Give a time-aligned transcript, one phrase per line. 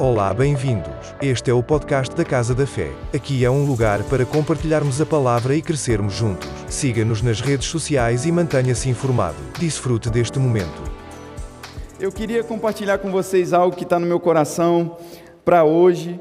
[0.00, 0.92] Olá, bem-vindos.
[1.20, 2.92] Este é o podcast da Casa da Fé.
[3.12, 6.48] Aqui é um lugar para compartilharmos a palavra e crescermos juntos.
[6.68, 9.34] Siga-nos nas redes sociais e mantenha-se informado.
[9.58, 10.80] Desfrute deste momento.
[11.98, 14.96] Eu queria compartilhar com vocês algo que está no meu coração
[15.44, 16.20] para hoje.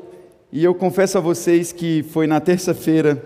[0.51, 3.23] E eu confesso a vocês que foi na terça-feira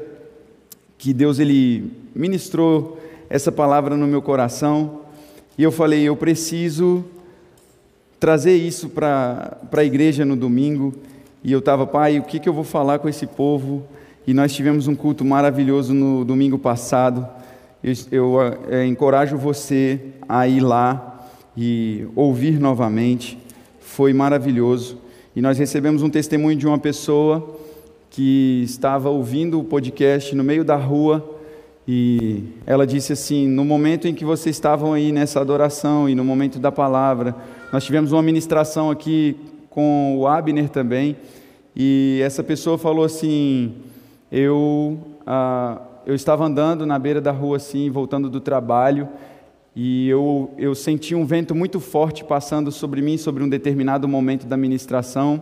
[0.98, 3.00] que Deus ele ministrou
[3.30, 5.00] essa palavra no meu coração.
[5.58, 7.06] E eu falei, eu preciso
[8.22, 10.94] trazer isso para a igreja no domingo.
[11.44, 13.84] E eu estava, pai, o que, que eu vou falar com esse povo?
[14.28, 17.28] E nós tivemos um culto maravilhoso no domingo passado.
[17.84, 23.40] Eu, eu é, encorajo você a ir lá e ouvir novamente.
[23.80, 25.00] Foi maravilhoso.
[25.36, 27.58] E nós recebemos um testemunho de uma pessoa
[28.12, 31.40] que estava ouvindo o podcast no meio da rua
[31.88, 36.24] e ela disse assim: no momento em que vocês estavam aí nessa adoração e no
[36.24, 37.36] momento da palavra,
[37.72, 39.38] nós tivemos uma ministração aqui
[39.70, 41.16] com o Abner também,
[41.74, 43.76] e essa pessoa falou assim:
[44.30, 49.08] eu, ah, eu estava andando na beira da rua assim, voltando do trabalho,
[49.74, 54.46] e eu, eu senti um vento muito forte passando sobre mim, sobre um determinado momento
[54.46, 55.42] da ministração,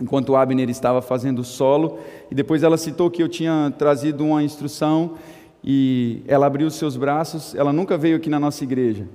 [0.00, 1.98] enquanto o Abner estava fazendo o solo,
[2.30, 5.16] e depois ela citou que eu tinha trazido uma instrução,
[5.62, 9.06] e ela abriu os seus braços, ela nunca veio aqui na nossa igreja,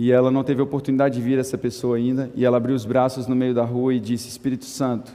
[0.00, 3.26] e ela não teve oportunidade de vir essa pessoa ainda, e ela abriu os braços
[3.26, 5.10] no meio da rua e disse: Espírito Santo.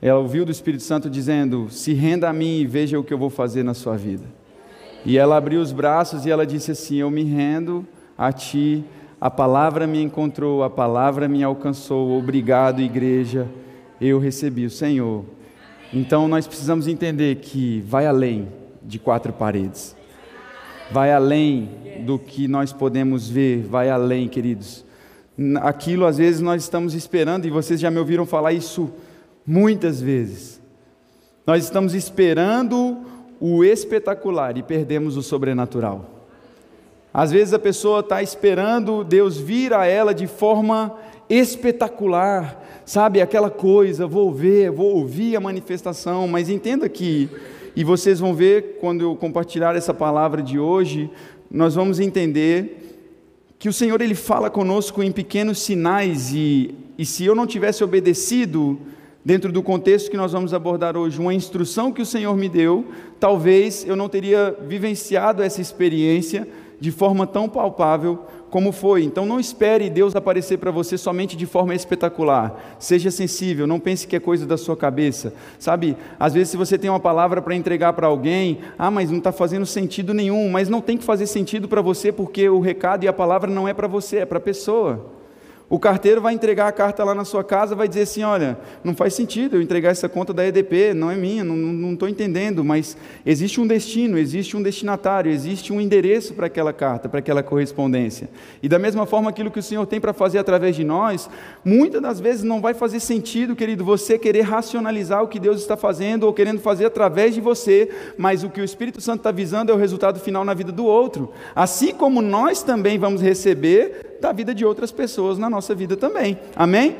[0.00, 3.18] Ela ouviu do Espírito Santo dizendo: Se renda a mim e veja o que eu
[3.18, 4.24] vou fazer na sua vida.
[5.04, 8.82] E ela abriu os braços e ela disse assim: Eu me rendo a ti,
[9.20, 13.46] a palavra me encontrou, a palavra me alcançou, obrigado, igreja,
[14.00, 15.26] eu recebi o Senhor.
[15.92, 18.48] Então nós precisamos entender que vai além
[18.82, 19.94] de quatro paredes
[20.90, 21.68] vai além
[22.04, 24.84] do que nós podemos ver, vai além, queridos.
[25.62, 28.90] Aquilo às vezes nós estamos esperando, e vocês já me ouviram falar isso
[29.46, 30.60] muitas vezes.
[31.46, 32.98] Nós estamos esperando
[33.40, 36.10] o espetacular e perdemos o sobrenatural.
[37.12, 40.96] Às vezes a pessoa está esperando Deus vir a ela de forma
[41.28, 43.20] espetacular, sabe?
[43.20, 47.28] Aquela coisa, vou ver, vou ouvir a manifestação, mas entenda que
[47.76, 51.10] e vocês vão ver, quando eu compartilhar essa palavra de hoje,
[51.50, 53.00] nós vamos entender
[53.58, 57.82] que o Senhor ele fala conosco em pequenos sinais, e, e se eu não tivesse
[57.82, 58.78] obedecido,
[59.24, 62.84] dentro do contexto que nós vamos abordar hoje, uma instrução que o Senhor me deu,
[63.18, 66.46] talvez eu não teria vivenciado essa experiência
[66.78, 69.02] de forma tão palpável como foi.
[69.02, 72.76] Então não espere Deus aparecer para você somente de forma espetacular.
[72.78, 75.34] Seja sensível, não pense que é coisa da sua cabeça.
[75.58, 79.18] Sabe, às vezes se você tem uma palavra para entregar para alguém, ah, mas não
[79.18, 83.02] está fazendo sentido nenhum, mas não tem que fazer sentido para você porque o recado
[83.02, 85.04] e a palavra não é para você, é para a pessoa.
[85.68, 88.94] O carteiro vai entregar a carta lá na sua casa, vai dizer assim: olha, não
[88.94, 92.96] faz sentido eu entregar essa conta da EDP, não é minha, não estou entendendo, mas
[93.24, 98.28] existe um destino, existe um destinatário, existe um endereço para aquela carta, para aquela correspondência.
[98.62, 101.30] E da mesma forma, aquilo que o Senhor tem para fazer através de nós,
[101.64, 105.78] muitas das vezes não vai fazer sentido, querido, você querer racionalizar o que Deus está
[105.78, 107.88] fazendo ou querendo fazer através de você,
[108.18, 110.84] mas o que o Espírito Santo está visando é o resultado final na vida do
[110.84, 111.32] outro.
[111.54, 116.38] Assim como nós também vamos receber da vida de outras pessoas na nossa vida também.
[116.56, 116.96] Amém?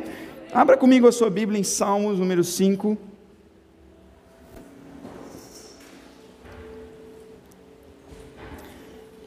[0.53, 2.97] Abra comigo a sua Bíblia em Salmos número 5.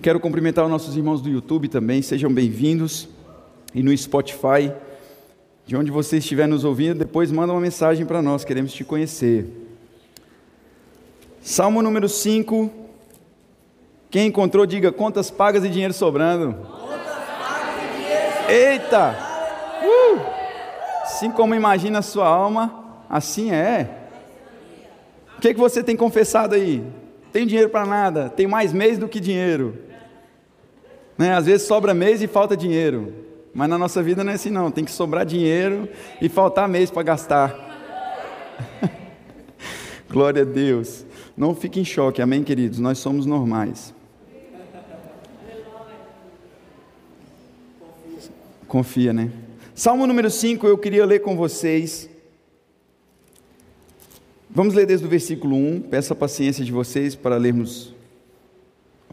[0.02, 3.10] Quero cumprimentar os nossos irmãos do YouTube também, sejam bem-vindos.
[3.76, 4.72] E no Spotify,
[5.66, 9.46] de onde você estiver nos ouvindo, depois manda uma mensagem para nós, queremos te conhecer.
[11.42, 12.72] Salmo número 5.
[14.10, 16.56] Quem encontrou, diga contas pagas e dinheiro sobrando.
[18.48, 19.16] Eita!
[19.84, 20.20] Uh!
[21.04, 23.90] Assim como imagina a sua alma, assim é.
[25.38, 26.84] O que, que você tem confessado aí?
[27.32, 29.78] Tem dinheiro para nada, tem mais mês do que dinheiro.
[31.18, 31.34] Né?
[31.34, 33.14] Às vezes sobra mês e falta dinheiro.
[33.54, 35.90] Mas na nossa vida não é assim não, tem que sobrar dinheiro
[36.22, 37.56] e faltar mês para gastar.
[40.10, 41.06] Glória a Deus.
[41.36, 42.80] Não fique em choque, amém, queridos?
[42.80, 43.94] Nós somos normais.
[48.68, 49.32] Confia, né?
[49.74, 52.10] Salmo número 5, eu queria ler com vocês.
[54.50, 55.82] Vamos ler desde o versículo 1.
[55.82, 57.96] Peço a paciência de vocês para lermos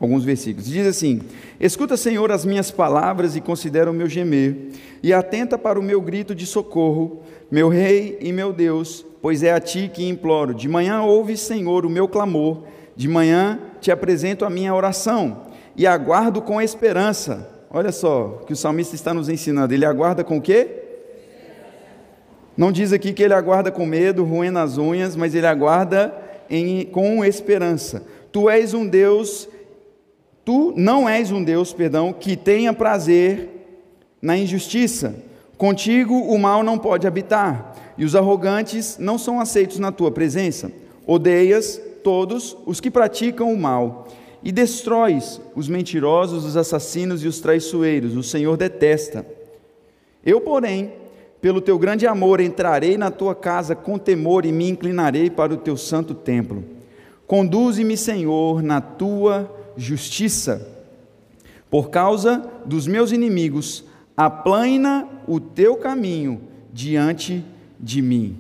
[0.01, 0.67] alguns versículos.
[0.67, 1.21] Diz assim:
[1.61, 6.01] Escuta, Senhor, as minhas palavras e considera o meu gemer, e atenta para o meu
[6.01, 10.53] grito de socorro, meu Rei e meu Deus, pois é a ti que imploro.
[10.53, 12.65] De manhã ouve, Senhor, o meu clamor,
[12.97, 15.43] de manhã te apresento a minha oração,
[15.77, 19.75] e aguardo com esperança Olha só o que o salmista está nos ensinando.
[19.75, 20.69] Ele aguarda com o quê?
[22.57, 26.15] Não diz aqui que ele aguarda com medo, roendo as unhas, mas ele aguarda
[26.49, 28.07] em, com esperança.
[28.31, 29.49] Tu és um Deus,
[30.45, 33.49] tu não és um Deus, perdão, que tenha prazer
[34.23, 35.17] na injustiça.
[35.59, 40.71] Contigo o mal não pode habitar, e os arrogantes não são aceitos na tua presença.
[41.05, 44.07] Odeias todos os que praticam o mal
[44.45, 48.15] e destróis os mentirosos, os assassinos e os traiçoeiros.
[48.15, 49.25] O Senhor detesta.
[50.25, 50.93] Eu, porém,
[51.41, 55.57] pelo teu grande amor, entrarei na tua casa com temor e me inclinarei para o
[55.57, 56.63] teu santo templo.
[57.27, 60.69] Conduze-me, Senhor, na tua justiça.
[61.71, 67.43] Por causa dos meus inimigos, aplana o teu caminho diante
[67.81, 68.37] de mim.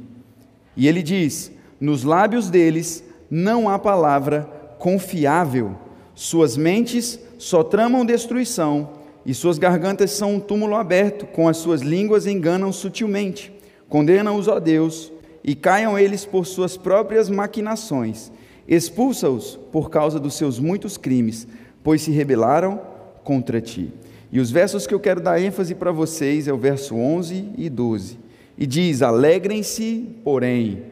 [0.76, 1.50] E ele diz:
[1.80, 4.42] nos lábios deles não há palavra
[4.78, 5.83] confiável.
[6.14, 8.90] Suas mentes só tramam destruição,
[9.26, 13.52] e suas gargantas são um túmulo aberto, com as suas línguas enganam sutilmente.
[13.88, 15.12] Condenam-os, ó Deus,
[15.42, 18.30] e caiam eles por suas próprias maquinações.
[18.68, 21.48] Expulsa-os por causa dos seus muitos crimes,
[21.82, 22.80] pois se rebelaram
[23.24, 23.90] contra ti.
[24.30, 27.68] E os versos que eu quero dar ênfase para vocês é o verso 11 e
[27.68, 28.18] 12.
[28.56, 30.82] E diz: Alegrem-se, porém,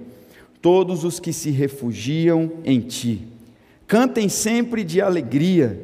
[0.60, 3.31] todos os que se refugiam em ti
[3.86, 5.80] Cantem sempre de alegria,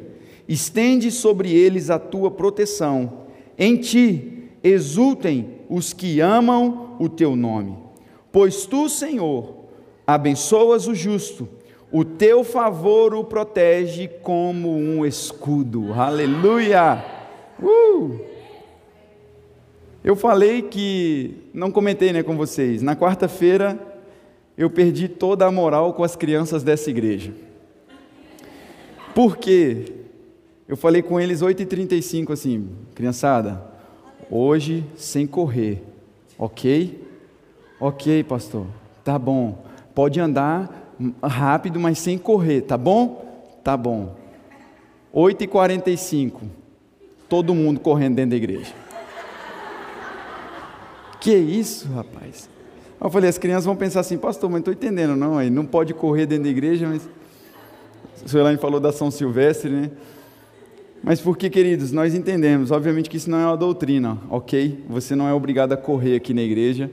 [0.47, 3.25] estende sobre eles a tua proteção.
[3.57, 7.77] Em ti exultem os que amam o teu nome.
[8.31, 9.55] Pois tu, Senhor,
[10.05, 11.47] abençoas o justo,
[11.91, 15.93] o teu favor o protege como um escudo.
[15.93, 17.03] Aleluia!
[17.61, 18.19] Uh!
[20.03, 23.77] Eu falei que, não comentei né, com vocês, na quarta-feira
[24.57, 27.31] eu perdi toda a moral com as crianças dessa igreja.
[29.19, 29.83] Por quê?
[30.65, 33.61] Eu falei com eles 8h35 assim, criançada,
[34.31, 35.83] hoje sem correr,
[36.37, 37.05] ok?
[37.81, 38.65] Ok, pastor,
[39.03, 39.61] tá bom.
[39.93, 43.45] Pode andar rápido, mas sem correr, tá bom?
[43.61, 44.15] Tá bom.
[45.13, 46.39] 8h45,
[47.27, 48.73] todo mundo correndo dentro da igreja.
[51.19, 52.49] Que isso, rapaz?
[53.01, 55.65] Eu falei, as crianças vão pensar assim, pastor, mas não estou entendendo, não, aí não
[55.65, 57.09] pode correr dentro da igreja, mas
[58.25, 59.91] o senhor Elaine falou da São Silvestre, né?
[61.01, 64.83] Mas porque, queridos, nós entendemos, obviamente que isso não é uma doutrina, ok?
[64.89, 66.91] Você não é obrigado a correr aqui na igreja,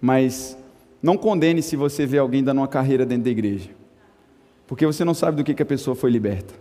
[0.00, 0.56] mas
[1.02, 3.70] não condene se você vê alguém dando uma carreira dentro da igreja,
[4.66, 6.54] porque você não sabe do que, que a pessoa foi liberta.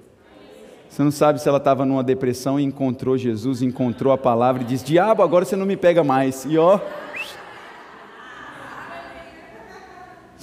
[0.90, 4.66] Você não sabe se ela estava numa depressão e encontrou Jesus, encontrou a palavra e
[4.66, 6.46] diz: Diabo, agora você não me pega mais.
[6.46, 6.80] E ó,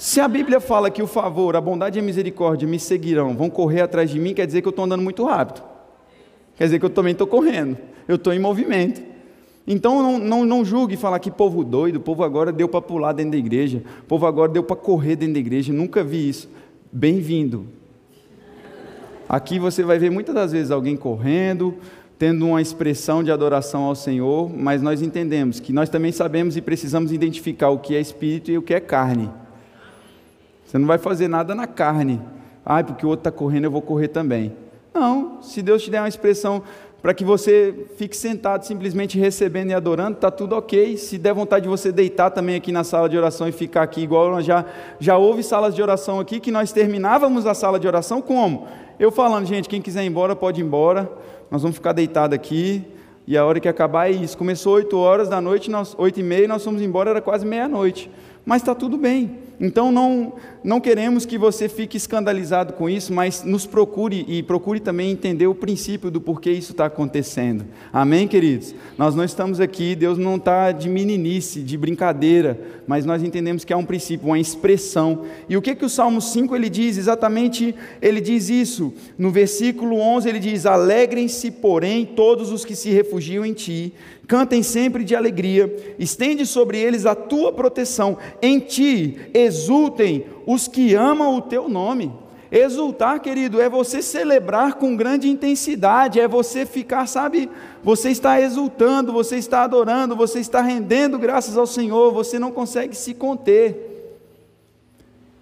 [0.01, 3.51] Se a Bíblia fala que o favor, a bondade e a misericórdia me seguirão, vão
[3.51, 5.61] correr atrás de mim, quer dizer que eu estou andando muito rápido.
[6.57, 7.77] Quer dizer que eu também estou correndo,
[8.07, 8.99] eu estou em movimento.
[9.67, 13.33] Então não, não, não julgue falar que povo doido, povo agora deu para pular dentro
[13.33, 16.49] da igreja, povo agora deu para correr dentro da igreja, nunca vi isso.
[16.91, 17.67] Bem-vindo.
[19.29, 21.75] Aqui você vai ver muitas das vezes alguém correndo,
[22.17, 26.61] tendo uma expressão de adoração ao Senhor, mas nós entendemos que nós também sabemos e
[26.61, 29.29] precisamos identificar o que é espírito e o que é carne.
[30.71, 32.21] Você não vai fazer nada na carne.
[32.65, 34.55] Ah, porque o outro está correndo, eu vou correr também.
[34.93, 36.63] Não, se Deus te der uma expressão
[37.01, 40.95] para que você fique sentado simplesmente recebendo e adorando, está tudo ok.
[40.95, 43.99] Se der vontade de você deitar também aqui na sala de oração e ficar aqui,
[43.99, 44.63] igual já,
[44.97, 48.65] já houve salas de oração aqui, que nós terminávamos a sala de oração como?
[48.97, 51.11] Eu falando, gente, quem quiser ir embora, pode ir embora,
[51.51, 52.87] nós vamos ficar deitados aqui,
[53.27, 54.37] e a hora que acabar é isso.
[54.37, 58.09] Começou 8 horas da noite, nós, 8 e meia, nós fomos embora, era quase meia-noite.
[58.45, 59.50] Mas está tudo bem.
[59.61, 64.79] Então não, não queremos que você fique escandalizado com isso, mas nos procure e procure
[64.79, 67.63] também entender o princípio do porquê isso está acontecendo.
[67.93, 68.73] Amém, queridos?
[68.97, 73.71] Nós não estamos aqui, Deus não está de meninice, de brincadeira, mas nós entendemos que
[73.71, 75.25] há um princípio, uma expressão.
[75.47, 76.97] E o que que o Salmo 5 ele diz?
[76.97, 78.91] Exatamente, ele diz isso.
[79.15, 83.93] No versículo 11 ele diz: "Alegrem-se, porém, todos os que se refugiam em ti,
[84.31, 89.17] cantem sempre de alegria, estende sobre eles a tua proteção, em ti
[89.51, 92.13] exultem os que amam o teu nome.
[92.49, 97.49] Exultar, querido, é você celebrar com grande intensidade, é você ficar, sabe,
[97.81, 102.95] você está exultando, você está adorando, você está rendendo graças ao Senhor, você não consegue
[102.95, 104.17] se conter.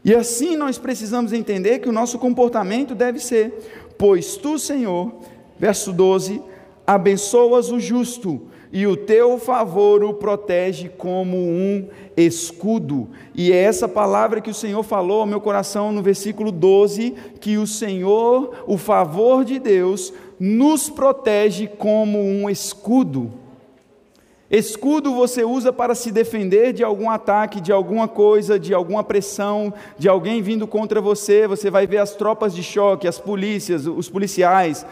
[0.03, 3.53] E assim nós precisamos entender que o nosso comportamento deve ser:
[3.97, 5.11] pois tu, Senhor,
[5.57, 6.41] verso 12,
[6.85, 13.09] abençoas o justo e o teu favor o protege como um escudo.
[13.33, 17.57] E é essa palavra que o Senhor falou ao meu coração no versículo 12, que
[17.57, 23.31] o Senhor, o favor de Deus, nos protege como um escudo.
[24.51, 29.71] Escudo você usa para se defender de algum ataque, de alguma coisa, de alguma pressão,
[29.95, 31.47] de alguém vindo contra você.
[31.47, 34.83] Você vai ver as tropas de choque, as polícias, os policiais,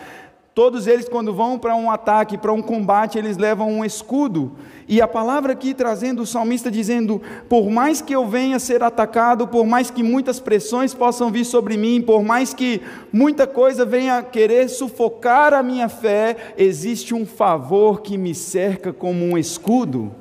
[0.58, 4.54] Todos eles, quando vão para um ataque, para um combate, eles levam um escudo.
[4.88, 9.48] E a palavra aqui trazendo o salmista dizendo: Por mais que eu venha ser atacado,
[9.48, 12.82] por mais que muitas pressões possam vir sobre mim, por mais que
[13.14, 19.24] muita coisa venha querer sufocar a minha fé, existe um favor que me cerca como
[19.24, 20.12] um escudo.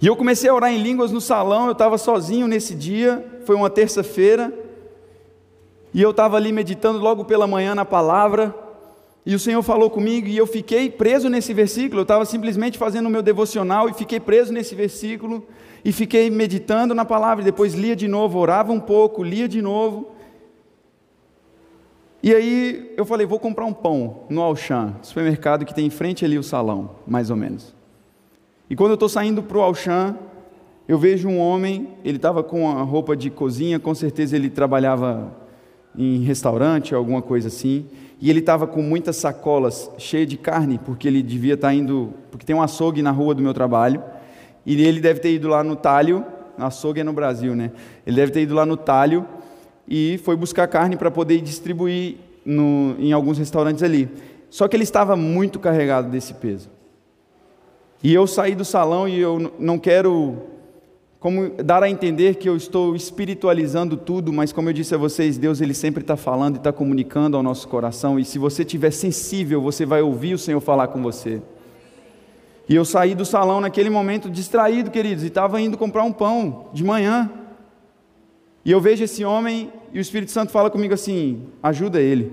[0.00, 3.54] E eu comecei a orar em línguas no salão, eu estava sozinho nesse dia, foi
[3.54, 4.63] uma terça-feira.
[5.94, 8.52] E eu estava ali meditando logo pela manhã na palavra,
[9.24, 12.00] e o Senhor falou comigo, e eu fiquei preso nesse versículo.
[12.00, 15.46] Eu estava simplesmente fazendo o meu devocional e fiquei preso nesse versículo,
[15.84, 19.62] e fiquei meditando na palavra, e depois lia de novo, orava um pouco, lia de
[19.62, 20.10] novo.
[22.20, 26.24] E aí eu falei, vou comprar um pão no Auchan, supermercado que tem em frente
[26.24, 27.72] ali o salão, mais ou menos.
[28.68, 30.16] E quando eu estou saindo para o Auchan,
[30.88, 35.43] eu vejo um homem, ele estava com a roupa de cozinha, com certeza ele trabalhava
[35.96, 37.86] em restaurante, alguma coisa assim,
[38.20, 42.12] e ele estava com muitas sacolas cheias de carne, porque ele devia estar tá indo,
[42.30, 44.02] porque tem um açougue na rua do meu trabalho,
[44.64, 46.24] e ele deve ter ido lá no talho,
[46.58, 47.72] açougue é no Brasil, né?
[48.06, 49.26] Ele deve ter ido lá no talho
[49.86, 54.08] e foi buscar carne para poder distribuir no, em alguns restaurantes ali.
[54.48, 56.70] Só que ele estava muito carregado desse peso.
[58.02, 60.36] E eu saí do salão e eu não quero
[61.24, 65.38] como dar a entender que eu estou espiritualizando tudo, mas como eu disse a vocês,
[65.38, 68.90] Deus ele sempre está falando e está comunicando ao nosso coração, e se você estiver
[68.90, 71.40] sensível, você vai ouvir o Senhor falar com você.
[72.68, 76.68] E eu saí do salão naquele momento distraído, queridos, e estava indo comprar um pão
[76.74, 77.30] de manhã.
[78.62, 82.32] E eu vejo esse homem e o Espírito Santo fala comigo assim: ajuda ele,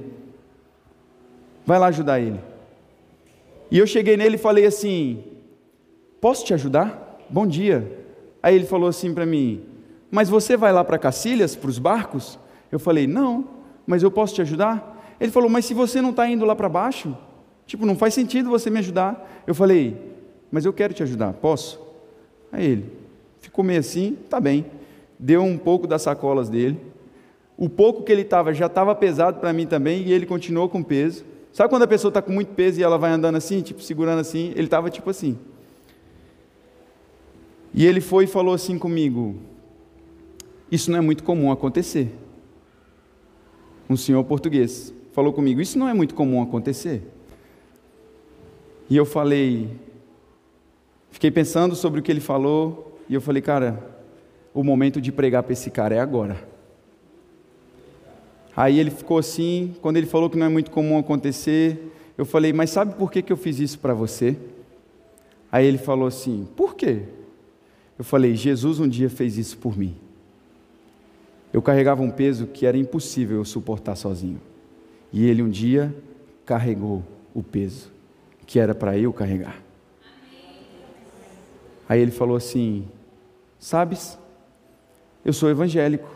[1.65, 2.41] vai lá ajudar ele.
[3.71, 5.23] E eu cheguei nele e falei assim:
[6.19, 7.21] posso te ajudar?
[7.29, 8.00] Bom dia.
[8.41, 9.61] Aí ele falou assim para mim:
[10.09, 12.39] Mas você vai lá para Cacilhas, para os barcos?
[12.71, 13.45] Eu falei: Não,
[13.85, 15.15] mas eu posso te ajudar?
[15.19, 17.15] Ele falou: Mas se você não está indo lá para baixo,
[17.65, 19.43] tipo, não faz sentido você me ajudar.
[19.45, 19.95] Eu falei:
[20.51, 21.79] Mas eu quero te ajudar, posso?
[22.51, 22.91] Aí ele
[23.39, 24.65] ficou meio assim: Tá bem.
[25.19, 26.79] Deu um pouco das sacolas dele.
[27.55, 30.81] O pouco que ele estava já estava pesado para mim também e ele continuou com
[30.81, 31.23] peso.
[31.53, 34.19] Sabe quando a pessoa está com muito peso e ela vai andando assim, tipo, segurando
[34.19, 34.51] assim?
[34.55, 35.37] Ele estava tipo assim.
[37.73, 39.35] E ele foi e falou assim comigo:
[40.71, 42.11] Isso não é muito comum acontecer.
[43.89, 47.03] Um senhor português falou comigo: Isso não é muito comum acontecer.
[48.91, 49.69] E eu falei,
[51.11, 53.81] fiquei pensando sobre o que ele falou, e eu falei, cara,
[54.53, 56.45] o momento de pregar para esse cara é agora.
[58.53, 62.51] Aí ele ficou assim, quando ele falou que não é muito comum acontecer, eu falei,
[62.51, 64.37] mas sabe por que, que eu fiz isso para você?
[65.49, 67.03] Aí ele falou assim, por quê?
[68.01, 69.95] Eu falei: Jesus um dia fez isso por mim.
[71.53, 74.41] Eu carregava um peso que era impossível eu suportar sozinho.
[75.13, 75.95] E ele um dia
[76.43, 77.91] carregou o peso
[78.47, 79.61] que era para eu carregar.
[81.87, 82.87] Aí ele falou assim:
[83.59, 84.17] Sabes,
[85.23, 86.09] eu sou evangélico,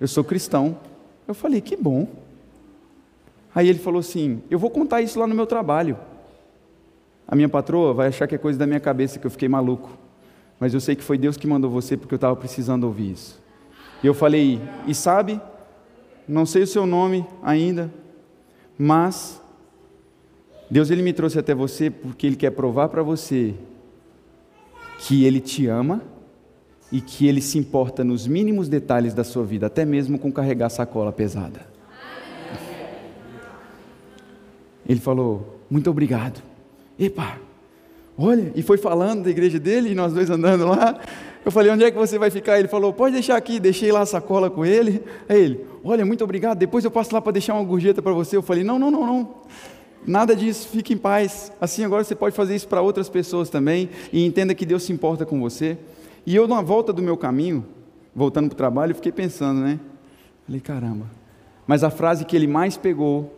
[0.00, 0.78] eu sou cristão.
[1.26, 2.06] Eu falei: Que bom.
[3.52, 5.98] Aí ele falou assim: Eu vou contar isso lá no meu trabalho.
[7.26, 10.05] A minha patroa vai achar que é coisa da minha cabeça que eu fiquei maluco
[10.58, 13.40] mas eu sei que foi Deus que mandou você porque eu estava precisando ouvir isso.
[14.02, 15.40] E eu falei, e sabe,
[16.26, 17.92] não sei o seu nome ainda,
[18.78, 19.40] mas
[20.70, 23.54] Deus ele me trouxe até você porque Ele quer provar para você
[24.98, 26.02] que Ele te ama
[26.90, 30.68] e que Ele se importa nos mínimos detalhes da sua vida, até mesmo com carregar
[30.70, 31.66] sacola pesada.
[34.88, 36.40] Ele falou, muito obrigado.
[36.98, 37.38] Epa,
[38.18, 40.98] Olha, e foi falando da igreja dele, e nós dois andando lá.
[41.44, 42.58] Eu falei, onde é que você vai ficar?
[42.58, 45.02] Ele falou, pode deixar aqui, deixei lá a sacola com ele.
[45.28, 48.36] Aí ele, olha, muito obrigado, depois eu passo lá para deixar uma gorjeta para você.
[48.36, 49.34] Eu falei, não, não, não, não.
[50.06, 51.52] Nada disso, fique em paz.
[51.60, 54.92] Assim agora você pode fazer isso para outras pessoas também, e entenda que Deus se
[54.92, 55.76] importa com você.
[56.24, 57.64] E eu, na volta do meu caminho,
[58.14, 59.78] voltando para o trabalho, fiquei pensando, né?
[60.46, 61.06] Falei, caramba.
[61.66, 63.32] Mas a frase que ele mais pegou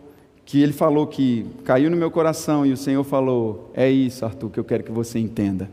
[0.49, 4.49] que ele falou que caiu no meu coração e o Senhor falou: É isso, Arthur,
[4.49, 5.71] que eu quero que você entenda.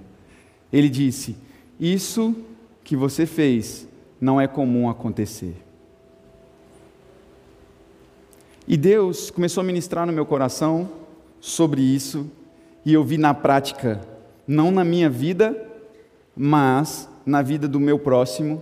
[0.71, 1.37] Ele disse:
[1.79, 2.35] Isso
[2.83, 3.87] que você fez
[4.19, 5.55] não é comum acontecer.
[8.67, 10.89] E Deus começou a ministrar no meu coração
[11.39, 12.29] sobre isso,
[12.85, 14.01] e eu vi na prática,
[14.45, 15.55] não na minha vida,
[16.35, 18.61] mas na vida do meu próximo,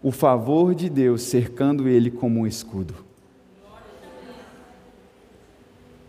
[0.00, 3.05] o favor de Deus cercando ele como um escudo.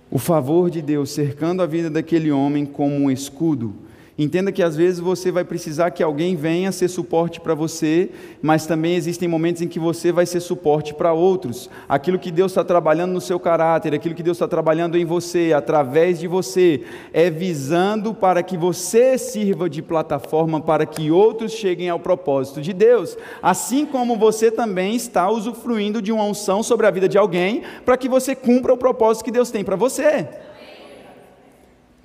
[0.10, 3.74] O favor de Deus cercando a vida daquele homem como um escudo
[4.20, 8.10] Entenda que às vezes você vai precisar que alguém venha ser suporte para você,
[8.42, 11.70] mas também existem momentos em que você vai ser suporte para outros.
[11.88, 15.54] Aquilo que Deus está trabalhando no seu caráter, aquilo que Deus está trabalhando em você,
[15.56, 16.82] através de você,
[17.14, 22.74] é visando para que você sirva de plataforma para que outros cheguem ao propósito de
[22.74, 23.16] Deus.
[23.40, 27.96] Assim como você também está usufruindo de uma unção sobre a vida de alguém, para
[27.96, 30.28] que você cumpra o propósito que Deus tem para você.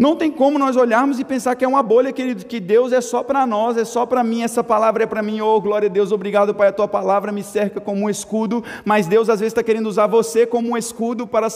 [0.02, 3.00] Não tem como nós olharmos e pensar que é uma bolha, querido, que Deus é
[3.00, 5.92] só para nós, é só para mim, essa palavra é para mim, oh glória a
[5.92, 9.52] Deus, obrigado Pai, a tua palavra me cerca como um escudo, mas Deus às vezes
[9.52, 11.46] está querendo usar você como um escudo para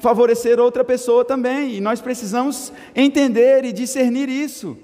[0.00, 4.76] favorecer outra pessoa também, e nós precisamos entender e discernir isso.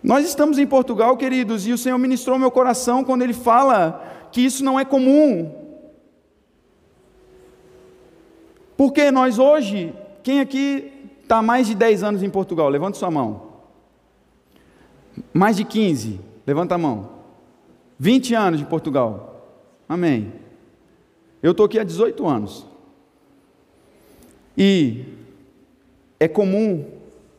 [0.00, 4.40] Nós estamos em Portugal, queridos, e o Senhor ministrou meu coração quando Ele fala que
[4.40, 5.52] isso não é comum.
[8.76, 10.97] Porque nós hoje, quem aqui
[11.28, 12.70] está mais de 10 anos em Portugal?
[12.70, 13.48] Levanta sua mão.
[15.30, 16.18] Mais de 15?
[16.46, 17.10] Levanta a mão.
[17.98, 19.46] 20 anos de Portugal?
[19.86, 20.32] Amém.
[21.42, 22.66] Eu estou aqui há 18 anos.
[24.56, 25.04] E
[26.18, 26.86] é comum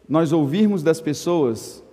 [0.08, 1.84] nós ouvirmos das pessoas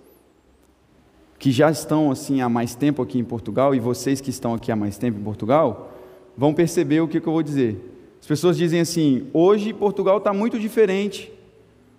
[1.39, 4.71] que já estão assim há mais tempo aqui em Portugal, e vocês que estão aqui
[4.71, 5.93] há mais tempo em Portugal,
[6.35, 7.79] vão perceber o que, que eu vou dizer.
[8.19, 11.36] As pessoas dizem assim: hoje Portugal está muito diferente.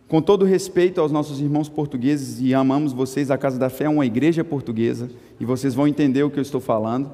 [0.09, 3.89] Com todo respeito aos nossos irmãos portugueses e amamos vocês, a Casa da Fé é
[3.91, 7.13] uma igreja portuguesa e vocês vão entender o que eu estou falando.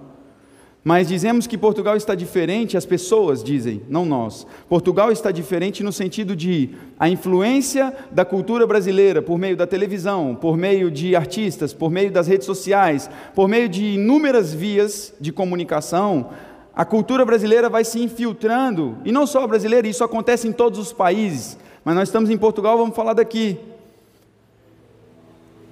[0.85, 4.47] Mas dizemos que Portugal está diferente, as pessoas dizem, não nós.
[4.69, 10.37] Portugal está diferente no sentido de a influência da cultura brasileira por meio da televisão,
[10.41, 15.33] por meio de artistas, por meio das redes sociais, por meio de inúmeras vias de
[15.33, 16.31] comunicação,
[16.77, 20.79] a cultura brasileira vai se infiltrando, e não só a brasileira, isso acontece em todos
[20.79, 21.57] os países.
[21.85, 23.59] Mas nós estamos em Portugal, vamos falar daqui.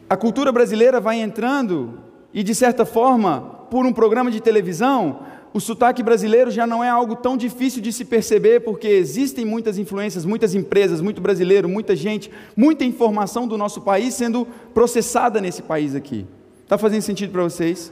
[0.09, 1.99] A cultura brasileira vai entrando
[2.34, 5.21] e, de certa forma, por um programa de televisão,
[5.54, 9.78] o sotaque brasileiro já não é algo tão difícil de se perceber, porque existem muitas
[9.78, 15.63] influências, muitas empresas, muito brasileiro, muita gente, muita informação do nosso país sendo processada nesse
[15.63, 16.26] país aqui.
[16.63, 17.91] Está fazendo sentido para vocês?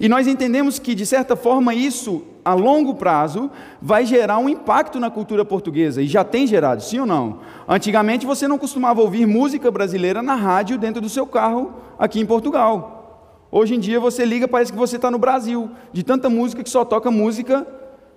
[0.00, 4.98] E nós entendemos que, de certa forma, isso, a longo prazo, vai gerar um impacto
[4.98, 7.40] na cultura portuguesa, e já tem gerado, sim ou não?
[7.68, 12.24] Antigamente você não costumava ouvir música brasileira na rádio dentro do seu carro aqui em
[12.24, 13.42] Portugal.
[13.52, 16.70] Hoje em dia você liga, parece que você está no Brasil, de tanta música que
[16.70, 17.66] só toca música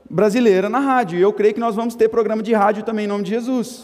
[0.10, 1.20] brasileira na rádio.
[1.20, 3.84] E eu creio que nós vamos ter programa de rádio também em nome de Jesus.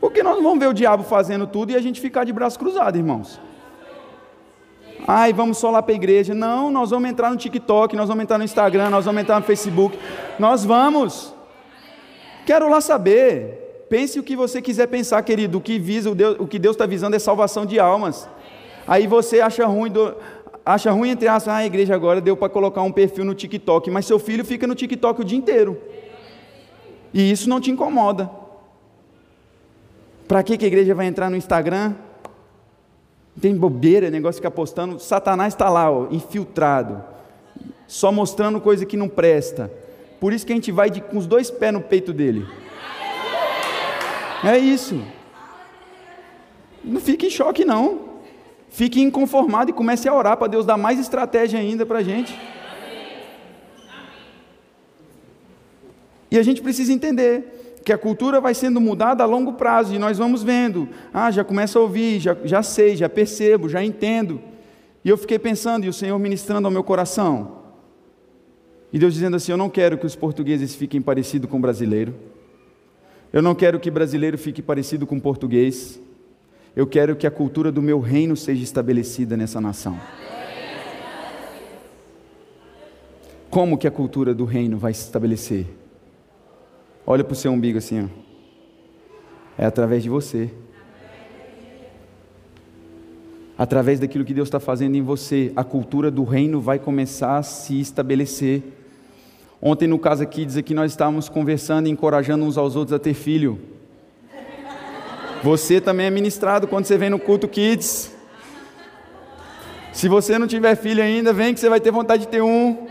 [0.00, 2.58] Porque nós não vamos ver o diabo fazendo tudo e a gente ficar de braço
[2.58, 3.38] cruzado, irmãos.
[5.06, 6.34] Ai, vamos só lá para a igreja.
[6.34, 9.46] Não, nós vamos entrar no TikTok, nós vamos entrar no Instagram, nós vamos entrar no
[9.46, 9.98] Facebook.
[10.38, 11.34] Nós vamos.
[12.44, 13.86] Quero lá saber.
[13.88, 15.58] Pense o que você quiser pensar, querido.
[15.58, 18.28] O que visa, o que Deus está visando é salvação de almas.
[18.86, 20.14] Aí você acha ruim, do,
[20.64, 23.90] acha ruim entre aspas, ah, a igreja agora deu para colocar um perfil no TikTok,
[23.90, 25.80] mas seu filho fica no TikTok o dia inteiro.
[27.12, 28.30] E isso não te incomoda.
[30.28, 31.94] Para que a igreja vai entrar no Instagram?
[33.40, 34.98] Tem bobeira, negócio de ficar postando.
[34.98, 37.04] Satanás está lá, ó, infiltrado,
[37.86, 39.70] só mostrando coisa que não presta.
[40.18, 42.46] Por isso que a gente vai de, com os dois pés no peito dele.
[44.42, 45.02] É isso.
[46.82, 48.06] Não fique em choque, não.
[48.70, 52.38] Fique inconformado e comece a orar para Deus dar mais estratégia ainda para a gente.
[56.30, 57.55] E a gente precisa entender
[57.86, 60.88] que a cultura vai sendo mudada a longo prazo e nós vamos vendo.
[61.14, 64.40] Ah, já começo a ouvir, já, já sei, já percebo, já entendo.
[65.04, 67.58] E eu fiquei pensando, e o Senhor ministrando ao meu coração.
[68.92, 72.12] E Deus dizendo assim: Eu não quero que os portugueses fiquem parecidos com o brasileiro.
[73.32, 76.00] Eu não quero que brasileiro fique parecido com português.
[76.74, 79.96] Eu quero que a cultura do meu reino seja estabelecida nessa nação.
[83.48, 85.85] Como que a cultura do reino vai se estabelecer?
[87.06, 88.26] Olha para o seu umbigo assim, ó.
[89.56, 90.50] É através de você.
[93.56, 97.42] Através daquilo que Deus está fazendo em você, a cultura do reino vai começar a
[97.42, 98.62] se estabelecer.
[99.62, 103.14] Ontem, no caso aqui, que nós estávamos conversando e encorajando uns aos outros a ter
[103.14, 103.58] filho.
[105.42, 108.14] Você também é ministrado quando você vem no culto Kids.
[109.92, 112.86] Se você não tiver filho ainda, vem que você vai ter vontade de ter um.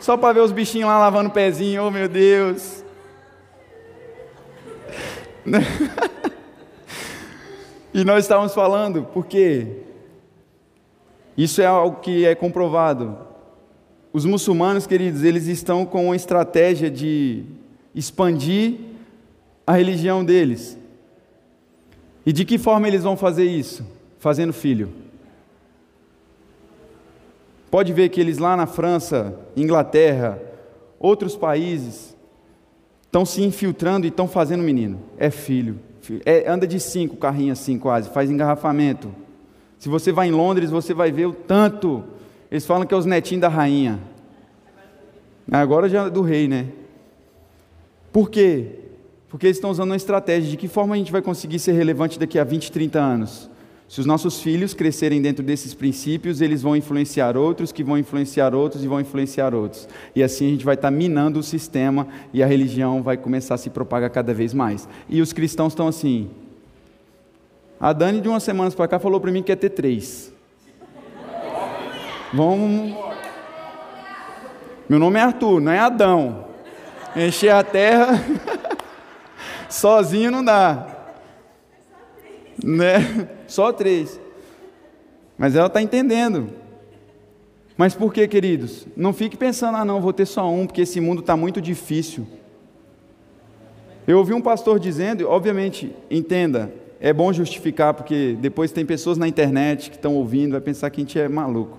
[0.00, 2.83] Só para ver os bichinhos lá lavando o pezinho, oh meu Deus.
[7.92, 9.66] E nós estávamos falando, porque
[11.36, 13.18] isso é algo que é comprovado.
[14.12, 17.44] os muçulmanos, queridos, eles estão com uma estratégia de
[17.94, 18.76] expandir
[19.66, 20.78] a religião deles.
[22.24, 23.84] E de que forma eles vão fazer isso?
[24.18, 24.92] Fazendo filho.
[27.70, 30.40] Pode ver que eles lá na França, Inglaterra,
[30.98, 32.13] outros países,
[33.14, 35.00] estão se infiltrando e estão fazendo menino.
[35.16, 35.78] É filho.
[36.26, 39.14] É, anda de cinco carrinhos assim quase, faz engarrafamento.
[39.78, 42.02] Se você vai em Londres, você vai ver o tanto.
[42.50, 44.00] Eles falam que é os netinhos da rainha.
[45.50, 46.66] Agora já é do rei, né?
[48.12, 48.80] Por quê?
[49.28, 50.50] Porque eles estão usando uma estratégia.
[50.50, 53.48] De que forma a gente vai conseguir ser relevante daqui a 20, 30 anos?
[53.88, 58.54] Se os nossos filhos crescerem dentro desses princípios, eles vão influenciar outros, que vão influenciar
[58.54, 59.86] outros e vão influenciar outros.
[60.16, 63.58] E assim a gente vai estar minando o sistema e a religião vai começar a
[63.58, 64.88] se propagar cada vez mais.
[65.08, 66.30] E os cristãos estão assim.
[67.78, 70.32] A Dani, de umas semanas para cá, falou para mim que quer ter três.
[72.32, 72.96] Vamos.
[74.88, 76.46] Meu nome é Arthur, não é Adão.
[77.14, 78.20] Encher a terra
[79.68, 80.93] sozinho não dá.
[82.62, 83.28] Né?
[83.46, 84.20] Só três.
[85.36, 86.50] Mas ela está entendendo.
[87.76, 88.86] Mas por que, queridos?
[88.96, 92.26] Não fique pensando, ah, não, vou ter só um, porque esse mundo está muito difícil.
[94.06, 99.26] Eu ouvi um pastor dizendo, obviamente, entenda, é bom justificar, porque depois tem pessoas na
[99.26, 101.78] internet que estão ouvindo, vai pensar que a gente é maluco.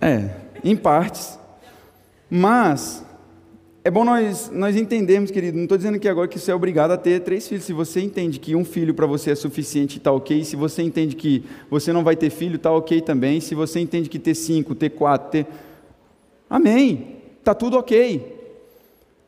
[0.00, 0.30] É,
[0.64, 1.38] em partes.
[2.30, 3.04] Mas
[3.84, 6.90] é bom nós, nós entendermos, querido, não estou dizendo que agora que você é obrigado
[6.90, 7.64] a ter três filhos.
[7.64, 10.44] Se você entende que um filho para você é suficiente, está ok.
[10.44, 13.40] Se você entende que você não vai ter filho, está ok também.
[13.40, 15.46] Se você entende que ter cinco, ter quatro, ter.
[16.50, 17.16] Amém.
[17.38, 18.36] Está tudo ok.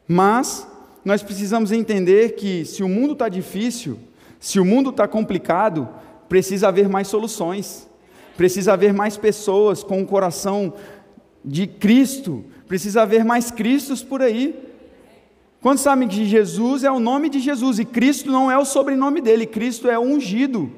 [0.06, 0.66] Mas
[1.04, 3.98] nós precisamos entender que se o mundo está difícil,
[4.38, 5.88] se o mundo está complicado,
[6.28, 7.88] precisa haver mais soluções.
[8.36, 10.74] Precisa haver mais pessoas com o coração
[11.44, 14.54] de Cristo Precisa haver mais Cristos por aí.
[15.60, 19.20] Quantos sabem que Jesus é o nome de Jesus e Cristo não é o sobrenome
[19.20, 20.70] dele, Cristo é ungido.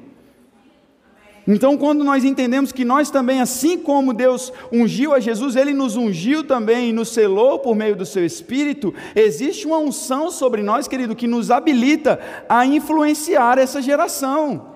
[1.47, 5.95] Então, quando nós entendemos que nós também, assim como Deus ungiu a Jesus, Ele nos
[5.95, 10.87] ungiu também e nos selou por meio do Seu Espírito, existe uma unção sobre nós,
[10.87, 14.72] querido, que nos habilita a influenciar essa geração.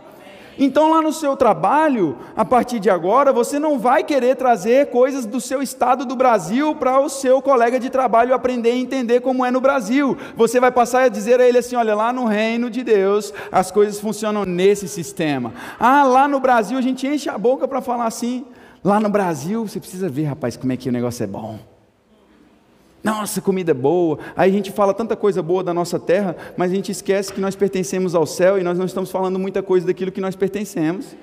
[0.60, 5.26] Então, lá no seu trabalho, a partir de agora, você não vai querer trazer coisas
[5.26, 9.46] do seu estado do Brasil para o seu colega de trabalho aprender e entender como
[9.46, 10.18] é no Brasil.
[10.36, 13.72] Você vai passar a dizer a ele assim: olha, lá no reino de Deus, as
[13.72, 15.54] coisas funcionam nesse sistema.
[15.80, 18.46] Ah, lá no Brasil, a gente enche a boca para falar assim.
[18.84, 21.77] Lá no Brasil, você precisa ver, rapaz, como é que o negócio é bom.
[23.08, 24.20] Nossa, comida é boa.
[24.36, 27.40] Aí a gente fala tanta coisa boa da nossa terra, mas a gente esquece que
[27.40, 31.16] nós pertencemos ao céu e nós não estamos falando muita coisa daquilo que nós pertencemos.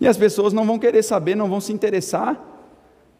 [0.00, 2.44] E as pessoas não vão querer saber, não vão se interessar.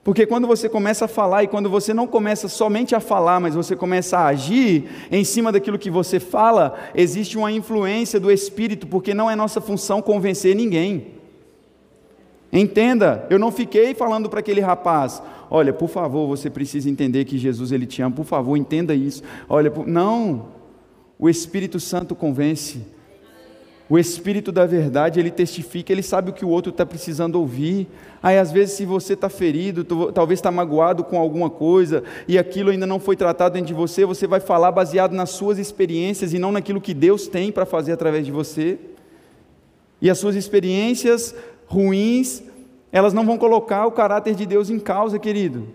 [0.02, 3.54] Porque quando você começa a falar e quando você não começa somente a falar, mas
[3.54, 8.88] você começa a agir em cima daquilo que você fala, existe uma influência do Espírito,
[8.88, 11.18] porque não é nossa função convencer ninguém.
[12.52, 17.38] Entenda, eu não fiquei falando para aquele rapaz, olha, por favor, você precisa entender que
[17.38, 19.22] Jesus ele te ama, por favor, entenda isso.
[19.48, 20.48] Olha, não,
[21.18, 22.80] o Espírito Santo convence.
[23.90, 27.88] O Espírito da verdade, ele testifica, ele sabe o que o outro está precisando ouvir.
[28.22, 29.82] Aí, às vezes, se você está ferido,
[30.12, 34.04] talvez está magoado com alguma coisa, e aquilo ainda não foi tratado dentro de você,
[34.04, 37.92] você vai falar baseado nas suas experiências e não naquilo que Deus tem para fazer
[37.92, 38.78] através de você.
[40.02, 41.34] E as suas experiências
[41.66, 42.42] ruins,
[42.90, 45.68] elas não vão colocar o caráter de Deus em causa, querido.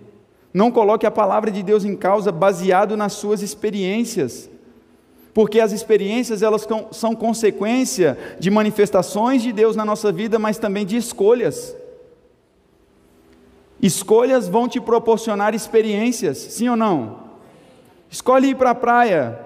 [0.54, 4.50] Não coloque a palavra de Deus em causa baseado nas suas experiências.
[5.34, 10.86] Porque as experiências elas são consequência de manifestações de Deus na nossa vida, mas também
[10.86, 11.76] de escolhas.
[13.82, 17.24] Escolhas vão te proporcionar experiências, sim ou não?
[18.10, 19.40] Escolhe ir para a praia.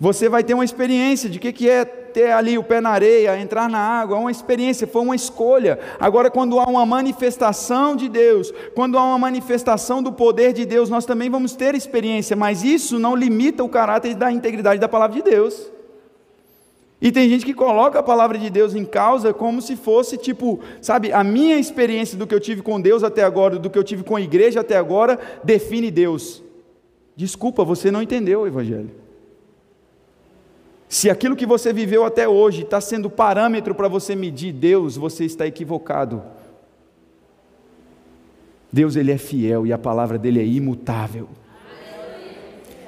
[0.00, 3.38] Você vai ter uma experiência de que, que é ter ali o pé na areia,
[3.38, 5.78] entrar na água, é uma experiência, foi uma escolha.
[6.00, 10.88] Agora, quando há uma manifestação de Deus, quando há uma manifestação do poder de Deus,
[10.88, 15.16] nós também vamos ter experiência, mas isso não limita o caráter da integridade da palavra
[15.16, 15.70] de Deus.
[16.98, 20.60] E tem gente que coloca a palavra de Deus em causa como se fosse tipo,
[20.80, 23.84] sabe, a minha experiência do que eu tive com Deus até agora, do que eu
[23.84, 26.42] tive com a igreja até agora, define Deus.
[27.14, 28.99] Desculpa, você não entendeu o Evangelho.
[30.90, 35.24] Se aquilo que você viveu até hoje está sendo parâmetro para você medir Deus, você
[35.24, 36.20] está equivocado.
[38.72, 41.28] Deus ele é fiel e a palavra dele é imutável.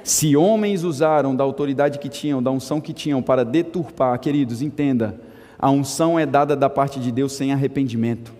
[0.03, 5.17] Se homens usaram da autoridade que tinham, da unção que tinham para deturpar, queridos, entenda,
[5.57, 8.33] a unção é dada da parte de Deus sem arrependimento.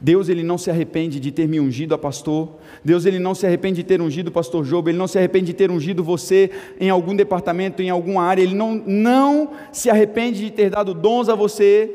[0.00, 2.50] Deus ele não se arrepende de ter me ungido a pastor.
[2.84, 4.90] Deus ele não se arrepende de ter ungido o pastor Job.
[4.90, 8.42] Ele não se arrepende de ter ungido você em algum departamento, em alguma área.
[8.42, 11.90] Ele não, não se arrepende de ter dado dons a você.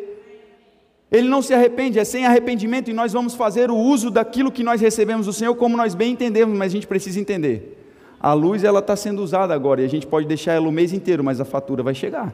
[1.12, 4.64] Ele não se arrepende, é sem arrependimento e nós vamos fazer o uso daquilo que
[4.64, 7.78] nós recebemos do Senhor como nós bem entendemos, mas a gente precisa entender.
[8.20, 10.94] A luz ela está sendo usada agora e a gente pode deixar ela o mês
[10.94, 12.34] inteiro, mas a fatura vai chegar.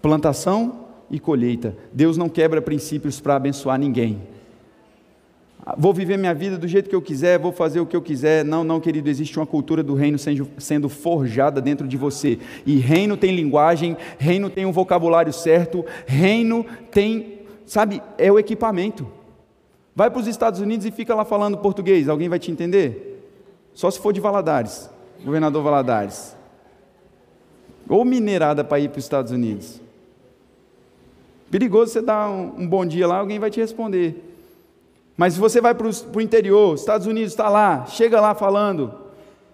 [0.00, 1.76] Plantação e colheita.
[1.92, 4.20] Deus não quebra princípios para abençoar ninguém.
[5.76, 8.44] Vou viver minha vida do jeito que eu quiser, vou fazer o que eu quiser.
[8.44, 12.38] Não, não, querido, existe uma cultura do reino sendo forjada dentro de você.
[12.64, 19.06] E reino tem linguagem, reino tem um vocabulário certo, reino tem, sabe, é o equipamento.
[19.94, 23.28] Vai para os Estados Unidos e fica lá falando português, alguém vai te entender?
[23.74, 24.88] Só se for de Valadares,
[25.24, 26.36] governador Valadares.
[27.88, 29.80] Ou minerada para ir para os Estados Unidos.
[31.50, 34.24] Perigoso você dar um, um bom dia lá, alguém vai te responder.
[35.16, 38.94] Mas se você vai para o interior, Estados Unidos está lá, chega lá falando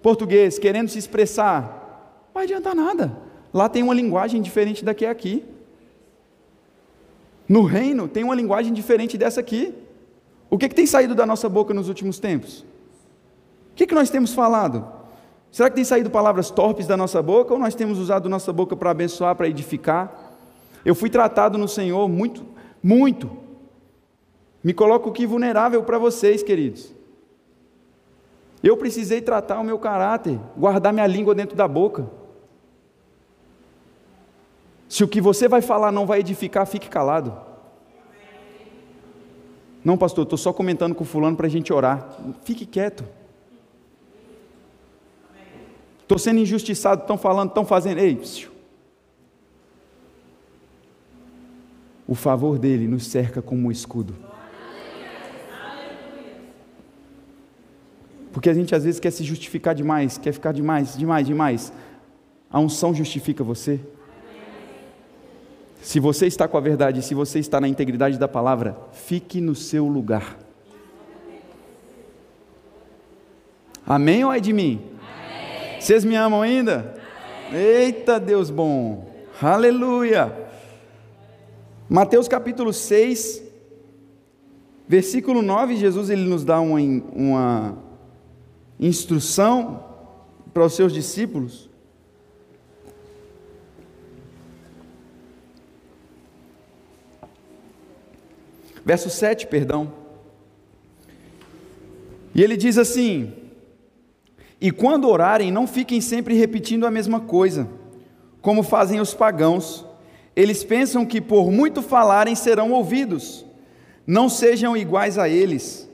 [0.03, 3.17] português, querendo se expressar, não vai adiantar nada.
[3.53, 5.45] Lá tem uma linguagem diferente da que é aqui.
[7.49, 9.75] No reino tem uma linguagem diferente dessa aqui.
[10.51, 12.61] O que, que tem saído da nossa boca nos últimos tempos?
[12.61, 14.87] O que, que nós temos falado?
[15.51, 18.77] Será que tem saído palavras torpes da nossa boca ou nós temos usado nossa boca
[18.77, 20.26] para abençoar, para edificar?
[20.87, 22.47] Eu fui tratado no Senhor muito,
[22.81, 23.29] muito.
[24.63, 26.95] Me coloco aqui vulnerável para vocês, queridos.
[28.63, 32.09] Eu precisei tratar o meu caráter, guardar minha língua dentro da boca.
[34.89, 37.37] Se o que você vai falar não vai edificar, fique calado.
[39.85, 42.17] Não, pastor, estou só comentando com fulano para a gente orar.
[42.45, 43.05] Fique quieto.
[45.99, 47.99] Estou sendo injustiçado, estão falando, estão fazendo.
[47.99, 48.56] Ei, psiu.
[52.07, 54.15] O favor dele nos cerca como um escudo.
[58.33, 61.73] Porque a gente às vezes quer se justificar demais, quer ficar demais, demais, demais.
[62.51, 63.81] A unção justifica você.
[65.81, 69.55] Se você está com a verdade, se você está na integridade da palavra, fique no
[69.55, 70.37] seu lugar.
[73.87, 74.83] Amém ou é de mim?
[75.79, 76.95] Vocês me amam ainda?
[77.49, 77.61] Amém.
[77.63, 79.09] Eita Deus bom!
[79.41, 80.46] Aleluia!
[81.89, 83.45] Mateus capítulo 6,
[84.89, 87.79] versículo 9, Jesus ele nos dá uma, uma
[88.81, 89.85] instrução
[90.53, 91.71] para os seus discípulos.
[98.85, 99.93] Verso 7, perdão.
[102.35, 103.33] E ele diz assim:
[104.61, 107.69] E quando orarem, não fiquem sempre repetindo a mesma coisa,
[108.43, 109.86] como fazem os pagãos
[110.37, 113.47] eles pensam que por muito falarem serão ouvidos.
[114.07, 115.89] Não sejam iguais a eles,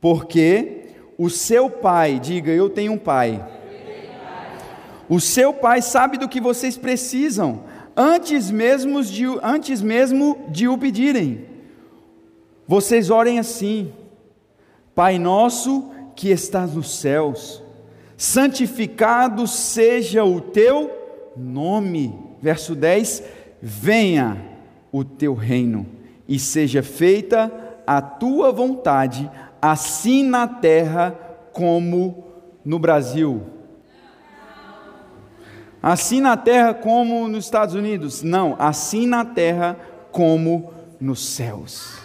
[0.00, 0.84] porque
[1.18, 3.44] o seu pai, diga eu tenho um pai.
[5.08, 7.64] O seu pai sabe do que vocês precisam,
[7.96, 11.44] antes mesmo de, antes mesmo de o pedirem.
[12.66, 13.92] Vocês orem assim:
[14.94, 17.62] Pai nosso que estás nos céus,
[18.16, 20.90] santificado seja o teu
[21.36, 22.18] nome.
[22.40, 23.22] Verso 10:
[23.62, 24.36] venha
[24.90, 25.86] o teu reino
[26.26, 27.50] e seja feita
[27.86, 31.12] a tua vontade, assim na terra
[31.52, 32.24] como
[32.64, 33.42] no Brasil.
[35.80, 38.22] Assim na terra como nos Estados Unidos?
[38.22, 39.76] Não, assim na terra
[40.10, 42.02] como nos céus.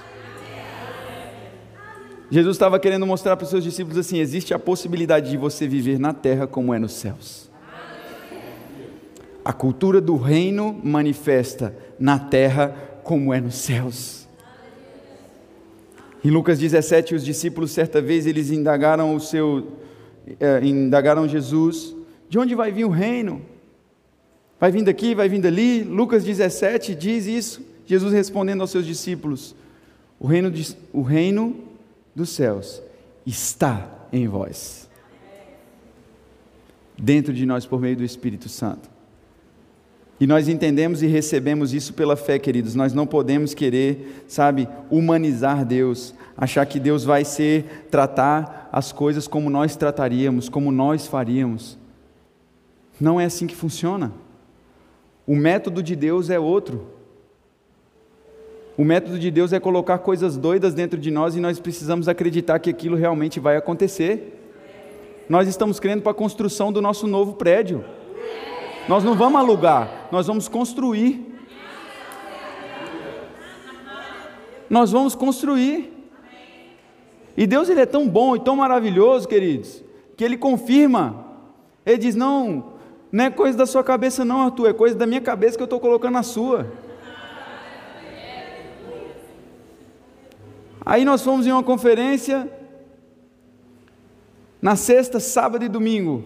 [2.29, 5.99] Jesus estava querendo mostrar para os seus discípulos assim: existe a possibilidade de você viver
[5.99, 7.49] na terra como é nos céus.
[9.47, 14.27] A cultura do reino manifesta na terra como é nos céus.
[16.21, 19.71] Em Lucas 17, os discípulos certa vez eles indagaram o seu
[20.37, 21.95] eh, indagaram Jesus,
[22.27, 23.41] de onde vai vir o reino?
[24.59, 25.81] Vai vir daqui, vai vir dali?
[25.81, 27.65] Lucas 17 diz isso.
[27.85, 29.55] Jesus respondendo aos seus discípulos:
[30.19, 31.55] O reino, de, o reino
[32.13, 32.81] dos céus
[33.25, 34.89] está em vós.
[36.97, 38.96] Dentro de nós por meio do Espírito Santo.
[40.19, 42.73] E nós entendemos e recebemos isso pela fé, queridos.
[42.73, 49.27] Nós não podemos querer, sabe, humanizar Deus, achar que Deus vai ser tratar as coisas
[49.27, 51.77] como nós trataríamos, como nós faríamos.
[52.99, 54.11] Não é assim que funciona.
[55.25, 56.87] O método de Deus é outro.
[58.75, 62.59] O método de Deus é colocar coisas doidas dentro de nós e nós precisamos acreditar
[62.59, 64.33] que aquilo realmente vai acontecer.
[65.29, 67.83] Nós estamos crendo para a construção do nosso novo prédio.
[68.87, 71.25] Nós não vamos alugar, nós vamos construir.
[74.69, 75.93] nós vamos construir.
[77.35, 79.83] E Deus ele é tão bom e tão maravilhoso, queridos,
[80.15, 81.25] que ele confirma.
[81.85, 82.73] Ele diz: "Não,
[83.11, 85.65] não é coisa da sua cabeça não, Arthur, é coisa da minha cabeça que eu
[85.65, 86.71] estou colocando na sua".
[90.85, 92.49] Aí nós fomos em uma conferência
[94.61, 96.23] na sexta, sábado e domingo.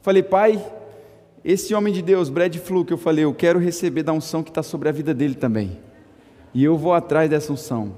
[0.00, 0.64] Falei, pai,
[1.44, 4.50] esse homem de Deus, Brad Flu, que eu falei, eu quero receber da unção que
[4.50, 5.78] está sobre a vida dele também.
[6.52, 7.94] E eu vou atrás dessa unção.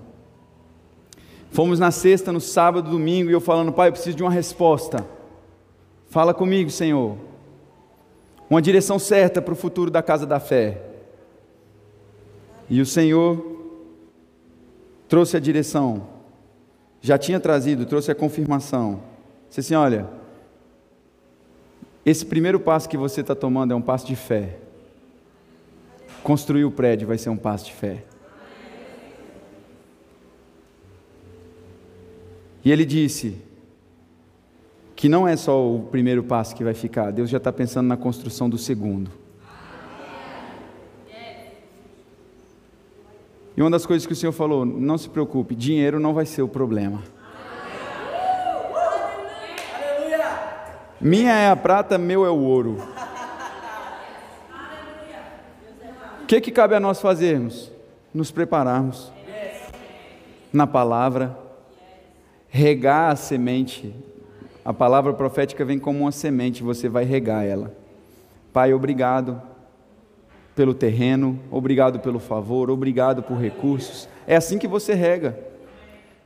[1.51, 5.07] Fomos na sexta, no sábado, domingo, e eu falando, pai, eu preciso de uma resposta.
[6.09, 7.17] Fala comigo, Senhor.
[8.49, 10.81] Uma direção certa para o futuro da casa da fé.
[12.71, 13.45] E o Senhor
[15.09, 16.07] trouxe a direção.
[17.01, 19.03] Já tinha trazido, trouxe a confirmação.
[19.49, 20.09] Disse assim: olha,
[22.05, 24.59] esse primeiro passo que você está tomando é um passo de fé.
[26.23, 28.05] Construir o prédio vai ser um passo de fé.
[32.65, 33.39] E ele disse
[34.95, 37.97] que não é só o primeiro passo que vai ficar, Deus já está pensando na
[37.97, 39.11] construção do segundo.
[43.57, 46.43] E uma das coisas que o Senhor falou: não se preocupe, dinheiro não vai ser
[46.43, 47.03] o problema.
[51.03, 52.77] Minha é a prata, meu é o ouro.
[56.23, 57.73] O que, que cabe a nós fazermos?
[58.15, 59.13] Nos prepararmos
[60.53, 61.37] na palavra,
[62.49, 63.93] regar a semente.
[64.65, 67.75] A palavra profética vem como uma semente, você vai regar ela.
[68.53, 69.43] Pai, obrigado
[70.55, 74.09] pelo terreno, obrigado pelo favor, obrigado por recursos.
[74.25, 75.52] É assim que você rega.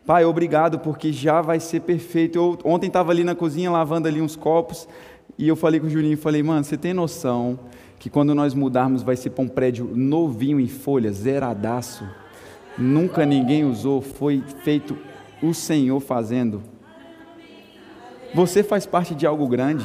[0.07, 2.38] Pai, obrigado porque já vai ser perfeito.
[2.38, 4.87] Eu ontem estava ali na cozinha lavando ali uns copos
[5.37, 7.59] e eu falei com o Juninho, falei, mano, você tem noção
[7.99, 12.09] que quando nós mudarmos vai ser para um prédio novinho em folha, zeradaço.
[12.79, 14.97] Nunca ninguém usou, foi feito
[15.42, 16.62] o Senhor fazendo.
[18.33, 19.85] Você faz parte de algo grande.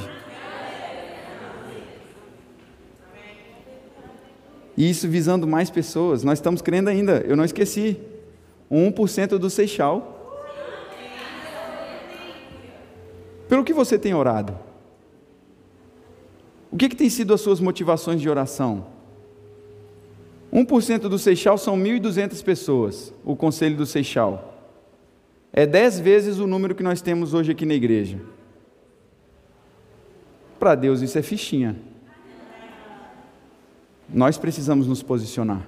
[4.78, 6.24] E isso visando mais pessoas.
[6.24, 7.98] Nós estamos crendo ainda, eu não esqueci.
[8.72, 10.11] 1% do Seixal.
[13.52, 14.58] Pelo que você tem orado?
[16.72, 18.88] O que, que tem sido as suas motivações de oração?
[20.54, 24.58] 1% do Seixal são 1.200 pessoas, o conselho do Seixal.
[25.52, 28.22] É 10 vezes o número que nós temos hoje aqui na igreja.
[30.58, 31.76] Para Deus isso é fichinha.
[34.08, 35.68] Nós precisamos nos posicionar.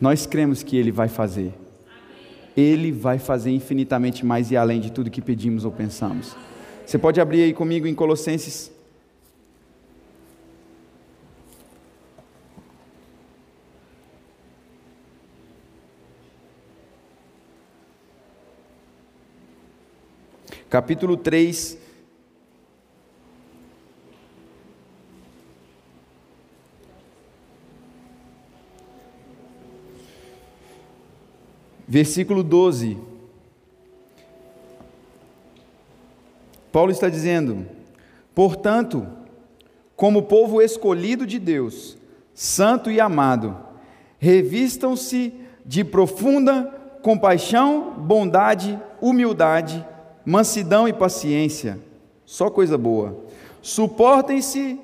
[0.00, 1.54] Nós cremos que Ele vai fazer.
[2.56, 6.36] Ele vai fazer infinitamente mais e além de tudo que pedimos ou pensamos.
[6.86, 8.70] Você pode abrir aí comigo em Colossenses.
[20.68, 21.83] Capítulo 3,
[31.94, 32.98] Versículo 12.
[36.72, 37.68] Paulo está dizendo:
[38.34, 39.06] Portanto,
[39.94, 41.96] como povo escolhido de Deus,
[42.34, 43.56] santo e amado,
[44.18, 46.64] revistam-se de profunda
[47.00, 49.86] compaixão, bondade, humildade,
[50.26, 51.78] mansidão e paciência.
[52.24, 53.24] Só coisa boa.
[53.62, 54.80] Suportem-se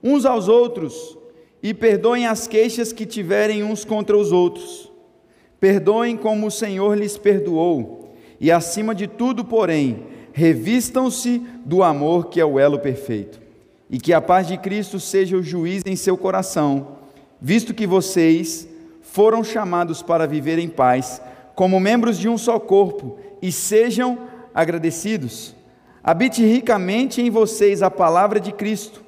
[0.00, 1.18] uns aos outros
[1.60, 4.91] e perdoem as queixas que tiverem uns contra os outros.
[5.62, 12.40] Perdoem como o Senhor lhes perdoou, e acima de tudo, porém, revistam-se do amor que
[12.40, 13.40] é o elo perfeito.
[13.88, 16.96] E que a paz de Cristo seja o juiz em seu coração,
[17.40, 18.66] visto que vocês
[19.02, 21.22] foram chamados para viver em paz,
[21.54, 24.18] como membros de um só corpo, e sejam
[24.52, 25.54] agradecidos.
[26.02, 29.00] Habite ricamente em vocês a palavra de Cristo.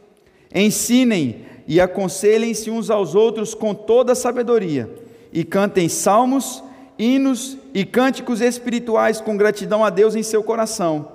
[0.54, 5.02] Ensinem e aconselhem-se uns aos outros com toda sabedoria
[5.34, 6.62] e cantem salmos,
[6.96, 11.10] hinos e cânticos espirituais com gratidão a Deus em seu coração.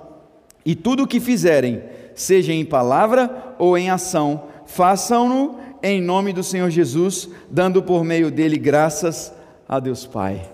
[0.64, 1.82] E tudo o que fizerem,
[2.14, 8.30] seja em palavra ou em ação, façam-no em nome do Senhor Jesus, dando por meio
[8.30, 9.32] dele graças
[9.66, 10.46] a Deus Pai.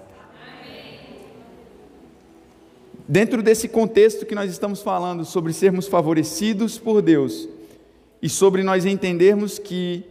[3.09, 7.49] Dentro desse contexto que nós estamos falando sobre sermos favorecidos por Deus
[8.23, 10.05] e sobre nós entendermos que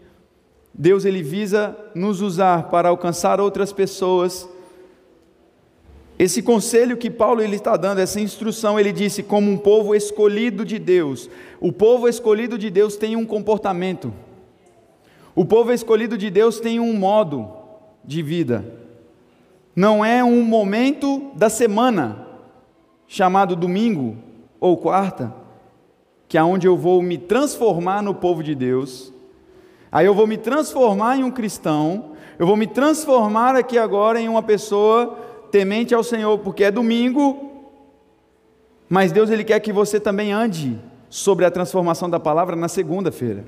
[0.77, 4.47] Deus ele visa nos usar para alcançar outras pessoas.
[6.19, 10.65] Esse conselho que Paulo ele está dando, essa instrução, ele disse como um povo escolhido
[10.65, 11.29] de Deus.
[11.61, 14.13] O povo escolhido de Deus tem um comportamento.
[15.33, 17.49] O povo escolhido de Deus tem um modo
[18.03, 18.83] de vida.
[19.75, 22.25] não é um momento da semana,
[23.07, 24.15] chamado domingo
[24.57, 25.35] ou quarta,
[26.29, 29.11] que é onde eu vou me transformar no povo de Deus,
[29.95, 34.27] aí eu vou me transformar em um cristão, eu vou me transformar aqui agora em
[34.27, 35.17] uma pessoa
[35.49, 37.49] temente ao Senhor, porque é domingo,
[38.89, 40.77] mas Deus ele quer que você também ande
[41.09, 43.45] sobre a transformação da palavra na segunda-feira,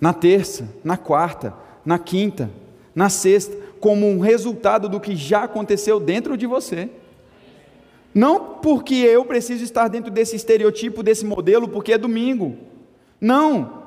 [0.00, 1.52] na terça, na quarta,
[1.84, 2.48] na quinta,
[2.94, 6.88] na sexta, como um resultado do que já aconteceu dentro de você.
[8.14, 12.56] Não porque eu preciso estar dentro desse estereotipo, desse modelo, porque é domingo.
[13.20, 13.77] Não.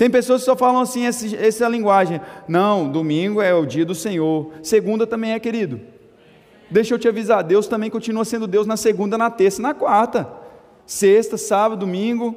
[0.00, 2.22] Tem pessoas que só falam assim, essa linguagem.
[2.48, 4.50] Não, domingo é o dia do Senhor.
[4.62, 5.78] Segunda também é, querido.
[6.70, 9.74] Deixa eu te avisar, Deus também continua sendo Deus na segunda, na terça e na
[9.74, 10.26] quarta.
[10.86, 12.34] Sexta, sábado, domingo.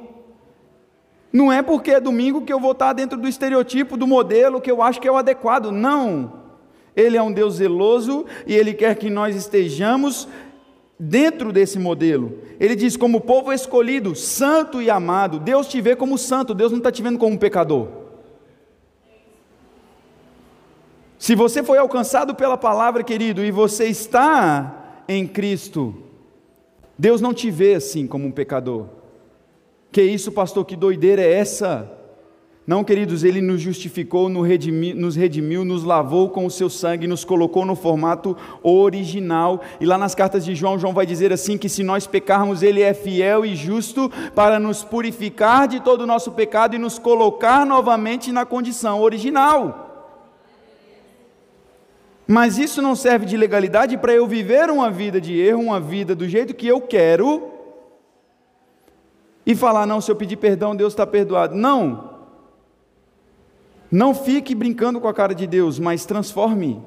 [1.32, 4.70] Não é porque é domingo que eu vou estar dentro do estereotipo, do modelo que
[4.70, 5.70] eu acho que é o adequado.
[5.72, 6.34] Não.
[6.94, 10.28] Ele é um Deus zeloso e ele quer que nós estejamos
[10.98, 12.38] dentro desse modelo.
[12.58, 15.38] Ele diz: como povo escolhido, santo e amado.
[15.38, 17.88] Deus te vê como santo, Deus não está te vendo como um pecador.
[21.18, 25.94] Se você foi alcançado pela palavra, querido, e você está em Cristo,
[26.98, 28.88] Deus não te vê assim como um pecador.
[29.90, 31.90] Que isso, pastor, que doideira é essa?
[32.66, 37.66] Não, queridos, Ele nos justificou, nos redimiu, nos lavou com o seu sangue, nos colocou
[37.66, 39.60] no formato original.
[39.78, 42.80] E lá nas cartas de João, João vai dizer assim: que se nós pecarmos, Ele
[42.80, 47.66] é fiel e justo para nos purificar de todo o nosso pecado e nos colocar
[47.66, 49.82] novamente na condição original.
[52.26, 56.14] Mas isso não serve de legalidade para eu viver uma vida de erro, uma vida
[56.14, 57.42] do jeito que eu quero,
[59.44, 61.54] e falar: não, se eu pedir perdão, Deus está perdoado.
[61.54, 62.13] Não.
[63.94, 66.82] Não fique brincando com a cara de Deus, mas transforme.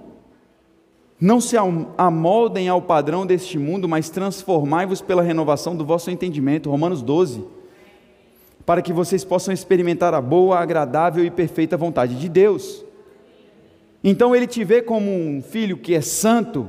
[1.21, 1.55] Não se
[1.97, 6.69] amoldem ao padrão deste mundo, mas transformai-vos pela renovação do vosso entendimento.
[6.69, 7.45] Romanos 12.
[8.65, 12.83] Para que vocês possam experimentar a boa, agradável e perfeita vontade de Deus.
[14.03, 16.67] Então ele te vê como um filho que é santo,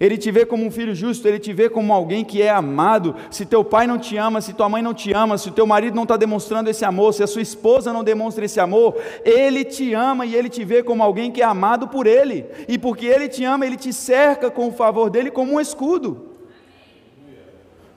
[0.00, 3.16] ele te vê como um filho justo, ele te vê como alguém que é amado.
[3.30, 5.66] Se teu pai não te ama, se tua mãe não te ama, se o teu
[5.66, 9.64] marido não está demonstrando esse amor, se a sua esposa não demonstra esse amor, ele
[9.64, 12.46] te ama e ele te vê como alguém que é amado por ele.
[12.68, 16.28] E porque ele te ama, ele te cerca com o favor dele como um escudo.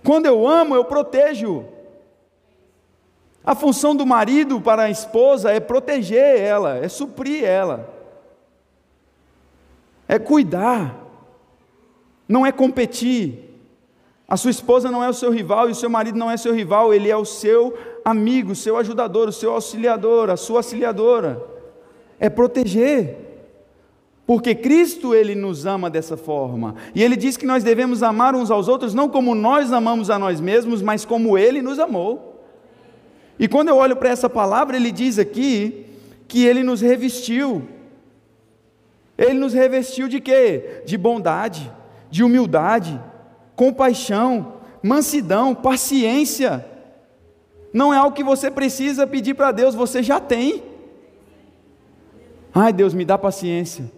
[0.04, 1.66] Quando eu amo, eu protejo.
[3.46, 7.92] A função do marido para a esposa é proteger ela, é suprir ela,
[10.08, 11.11] é cuidar
[12.32, 13.50] não é competir.
[14.28, 16.54] A sua esposa não é o seu rival e o seu marido não é seu
[16.54, 21.44] rival, ele é o seu amigo, o seu ajudador, o seu auxiliador, a sua auxiliadora.
[22.18, 23.18] É proteger.
[24.26, 26.76] Porque Cristo ele nos ama dessa forma.
[26.96, 30.18] E ele diz que nós devemos amar uns aos outros não como nós amamos a
[30.18, 32.42] nós mesmos, mas como ele nos amou.
[33.38, 35.88] E quando eu olho para essa palavra, ele diz aqui
[36.30, 37.68] que ele nos revestiu.
[39.18, 40.84] Ele nos revestiu de quê?
[40.86, 41.81] De bondade
[42.12, 43.02] de humildade,
[43.56, 46.66] compaixão, mansidão, paciência.
[47.74, 50.62] Não é algo que você precisa pedir para Deus, você já tem.
[52.54, 53.90] Ai, Deus, me dá paciência.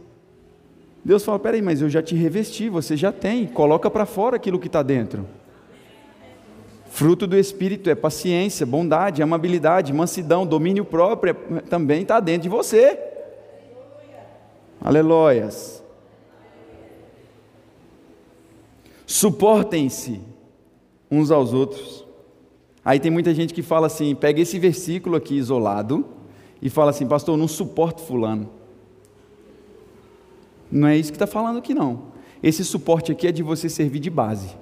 [1.03, 4.59] Deus fala: peraí, mas eu já te revesti, você já tem, coloca para fora aquilo
[4.59, 5.27] que está dentro.
[6.85, 12.49] Fruto do Espírito é paciência, bondade, amabilidade, mansidão, domínio próprio, é, também está dentro de
[12.49, 12.99] você.
[14.79, 15.82] Aleluias.
[19.13, 20.19] Suportem-se
[21.09, 22.03] uns aos outros.
[22.83, 26.03] Aí tem muita gente que fala assim, pega esse versículo aqui isolado
[26.59, 28.49] e fala assim, pastor, eu não suporto fulano.
[30.71, 32.05] Não é isso que está falando aqui não.
[32.41, 34.57] Esse suporte aqui é de você servir de base.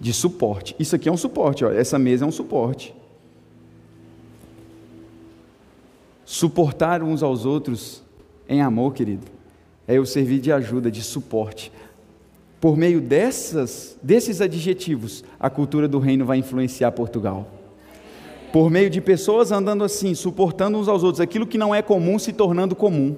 [0.00, 0.74] De suporte.
[0.80, 1.70] Isso aqui é um suporte, ó.
[1.70, 2.92] essa mesa é um suporte.
[6.24, 8.02] Suportar uns aos outros
[8.48, 9.28] em amor, querido,
[9.86, 11.70] é eu servir de ajuda, de suporte.
[12.62, 17.48] Por meio dessas, desses adjetivos, a cultura do reino vai influenciar Portugal.
[18.52, 22.20] Por meio de pessoas andando assim, suportando uns aos outros, aquilo que não é comum
[22.20, 23.16] se tornando comum.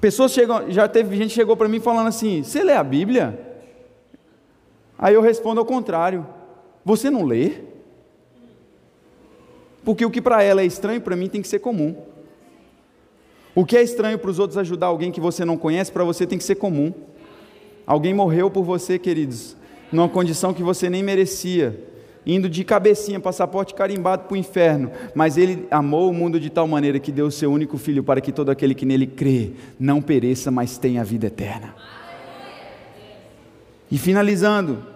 [0.00, 3.58] Pessoas chegam, já teve gente chegou para mim falando assim: "Você lê a Bíblia?"
[4.96, 6.24] Aí eu respondo ao contrário:
[6.84, 7.54] "Você não lê?"
[9.84, 12.11] Porque o que para ela é estranho, para mim tem que ser comum.
[13.54, 16.26] O que é estranho para os outros ajudar alguém que você não conhece, para você
[16.26, 16.92] tem que ser comum.
[17.86, 19.56] Alguém morreu por você, queridos,
[19.90, 21.88] numa condição que você nem merecia.
[22.24, 26.68] indo de cabecinha, passaporte carimbado para o inferno, mas ele amou o mundo de tal
[26.68, 30.00] maneira que deu o seu único filho para que todo aquele que nele crê não
[30.00, 31.74] pereça, mas tenha a vida eterna.
[33.90, 34.86] E finalizando,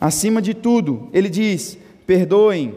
[0.00, 2.74] acima de tudo, ele diz: perdoem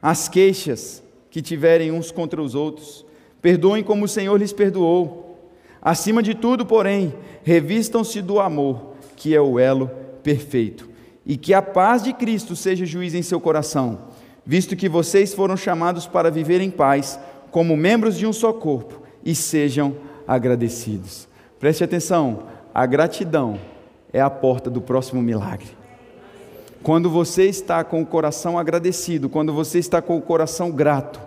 [0.00, 3.05] as queixas que tiverem uns contra os outros,
[3.46, 5.38] perdoem como o Senhor lhes perdoou.
[5.80, 9.88] Acima de tudo, porém, revistam-se do amor, que é o elo
[10.20, 10.88] perfeito
[11.24, 13.98] e que a paz de Cristo seja juiz em seu coração,
[14.44, 17.20] visto que vocês foram chamados para viver em paz,
[17.52, 19.94] como membros de um só corpo, e sejam
[20.26, 21.28] agradecidos.
[21.60, 23.60] Preste atenção, a gratidão
[24.12, 25.68] é a porta do próximo milagre.
[26.82, 31.25] Quando você está com o coração agradecido, quando você está com o coração grato,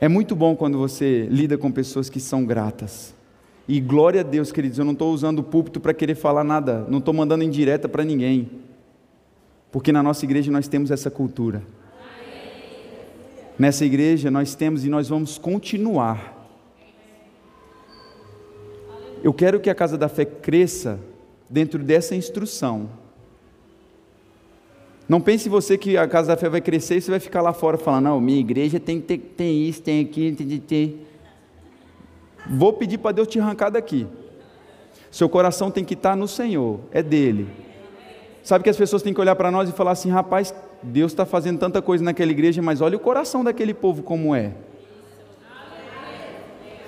[0.00, 3.14] é muito bom quando você lida com pessoas que são gratas.
[3.68, 6.86] E glória a Deus, queridos, eu não estou usando o púlpito para querer falar nada,
[6.88, 8.50] não estou mandando indireta para ninguém.
[9.72, 11.62] Porque na nossa igreja nós temos essa cultura.
[13.58, 16.34] Nessa igreja nós temos e nós vamos continuar.
[19.22, 21.00] Eu quero que a casa da fé cresça
[21.48, 22.88] dentro dessa instrução.
[25.08, 27.52] Não pense você que a casa da fé vai crescer e você vai ficar lá
[27.52, 31.00] fora falando, não, minha igreja tem ter tem isso, tem aquilo, tem, tem, tem.
[32.48, 34.06] Vou pedir para Deus te arrancar daqui.
[35.10, 37.48] Seu coração tem que estar no Senhor, é dele.
[38.42, 40.52] Sabe que as pessoas têm que olhar para nós e falar assim: rapaz,
[40.82, 44.52] Deus está fazendo tanta coisa naquela igreja, mas olha o coração daquele povo como é.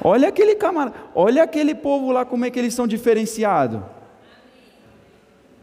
[0.03, 3.81] Olha aquele camarada, olha aquele povo lá como é que eles são diferenciados.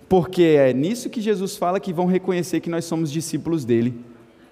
[0.07, 3.99] Porque é nisso que Jesus fala que vão reconhecer que nós somos discípulos dele,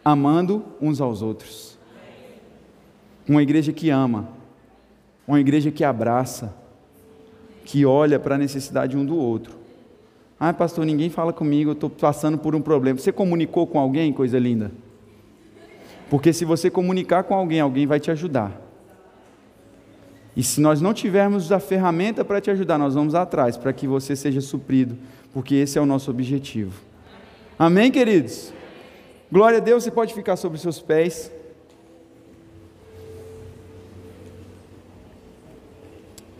[0.04, 1.78] amando uns aos outros.
[3.28, 4.30] Uma igreja que ama,
[5.28, 6.54] uma igreja que abraça,
[7.64, 9.56] que olha para a necessidade um do outro.
[10.40, 13.00] Ah, pastor, ninguém fala comigo, eu estou passando por um problema.
[13.00, 14.72] Você comunicou com alguém, coisa linda?
[16.10, 18.62] Porque se você comunicar com alguém, alguém vai te ajudar.
[20.36, 23.88] E se nós não tivermos a ferramenta para te ajudar, nós vamos atrás para que
[23.88, 24.98] você seja suprido,
[25.34, 26.80] porque esse é o nosso objetivo.
[27.58, 28.54] Amém, queridos?
[29.32, 31.32] Glória a Deus, você pode ficar sobre os seus pés.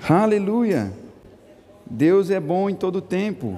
[0.08, 0.94] Aleluia.
[1.86, 3.58] Deus é bom em todo tempo.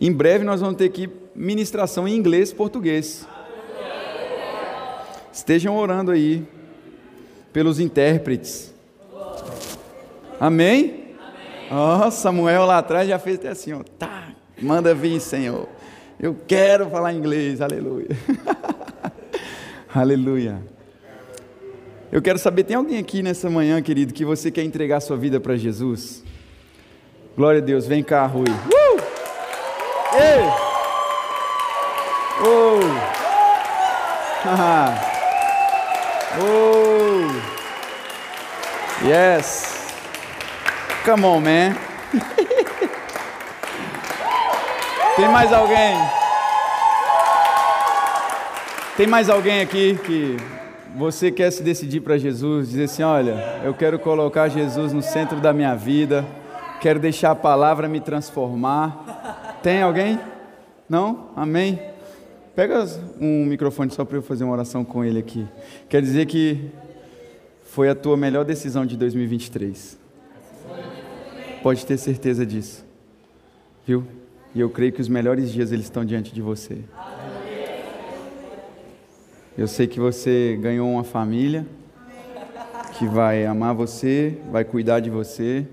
[0.00, 3.26] Em breve nós vamos ter aqui ministração em inglês e português.
[5.32, 6.46] Estejam orando aí
[7.52, 8.74] pelos intérpretes.
[10.40, 11.14] Amém?
[11.70, 13.82] Ó, Samuel lá atrás já fez até assim, ó.
[13.98, 14.28] Tá,
[14.60, 15.68] manda vir, Senhor.
[16.18, 17.60] Eu quero falar inglês.
[17.60, 18.08] Aleluia.
[19.94, 20.62] Aleluia.
[22.10, 25.38] Eu quero saber, tem alguém aqui nessa manhã, querido, que você quer entregar sua vida
[25.38, 26.24] para Jesus?
[27.36, 28.48] Glória a Deus, vem cá, Rui.
[28.48, 29.00] Uh!
[30.16, 30.42] Ei!
[32.42, 32.80] Oh!
[36.42, 37.30] oh!
[39.06, 39.79] Yes!
[41.04, 41.74] Come on, man.
[45.16, 45.96] Tem mais alguém?
[48.98, 50.36] Tem mais alguém aqui que
[50.94, 55.40] você quer se decidir para Jesus, dizer assim: olha, eu quero colocar Jesus no centro
[55.40, 56.22] da minha vida,
[56.82, 59.58] quero deixar a palavra me transformar.
[59.62, 60.20] Tem alguém?
[60.86, 61.28] Não?
[61.34, 61.80] Amém?
[62.54, 62.86] Pega
[63.18, 65.46] um microfone só para eu fazer uma oração com ele aqui.
[65.88, 66.70] Quer dizer que
[67.64, 69.99] foi a tua melhor decisão de 2023.
[71.62, 72.84] Pode ter certeza disso.
[73.86, 74.04] Viu?
[74.54, 76.78] E eu creio que os melhores dias eles estão diante de você.
[79.56, 81.66] Eu sei que você ganhou uma família
[82.98, 85.66] que vai amar você, vai cuidar de você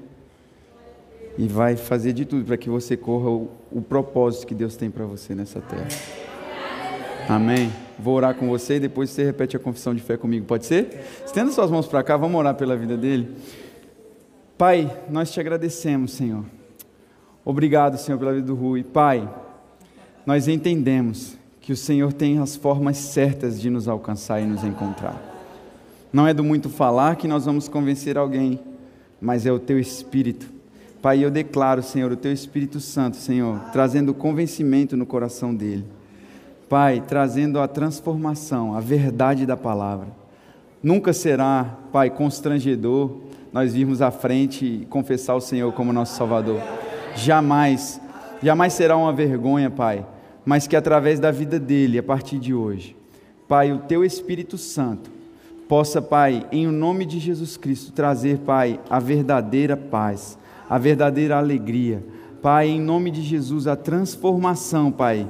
[1.38, 4.90] e vai fazer de tudo para que você corra o, o propósito que Deus tem
[4.90, 5.88] para você nessa terra.
[7.30, 7.72] Amém.
[8.00, 11.02] Vou orar com você e depois você repete a confissão de fé comigo, pode ser?
[11.26, 13.36] Estenda suas mãos para cá, vamos orar pela vida dele.
[14.58, 16.44] Pai, nós te agradecemos, Senhor.
[17.46, 18.84] Obrigado, Senhor, pela vida do Rui.
[18.84, 19.30] Pai,
[20.26, 25.16] nós entendemos que o Senhor tem as formas certas de nos alcançar e nos encontrar.
[26.12, 28.60] Não é do muito falar que nós vamos convencer alguém,
[29.22, 30.52] mas é o teu Espírito.
[31.04, 35.86] Pai, eu declaro, Senhor, o teu Espírito Santo, Senhor, trazendo convencimento no coração dele.
[36.68, 40.08] Pai, trazendo a transformação, a verdade da palavra.
[40.82, 46.62] Nunca será, Pai, constrangedor nós virmos à frente e confessar o Senhor como nosso Salvador.
[47.16, 48.00] Jamais,
[48.42, 50.06] jamais será uma vergonha, Pai
[50.48, 52.96] mas que através da vida dele, a partir de hoje,
[53.50, 55.12] Pai, o teu Espírito Santo
[55.68, 60.40] possa, Pai, em o nome de Jesus Cristo, trazer, Pai, a verdadeira paz,
[60.70, 62.02] a verdadeira alegria.
[62.42, 65.28] Pai, em nome de Jesus, a transformação, Pai.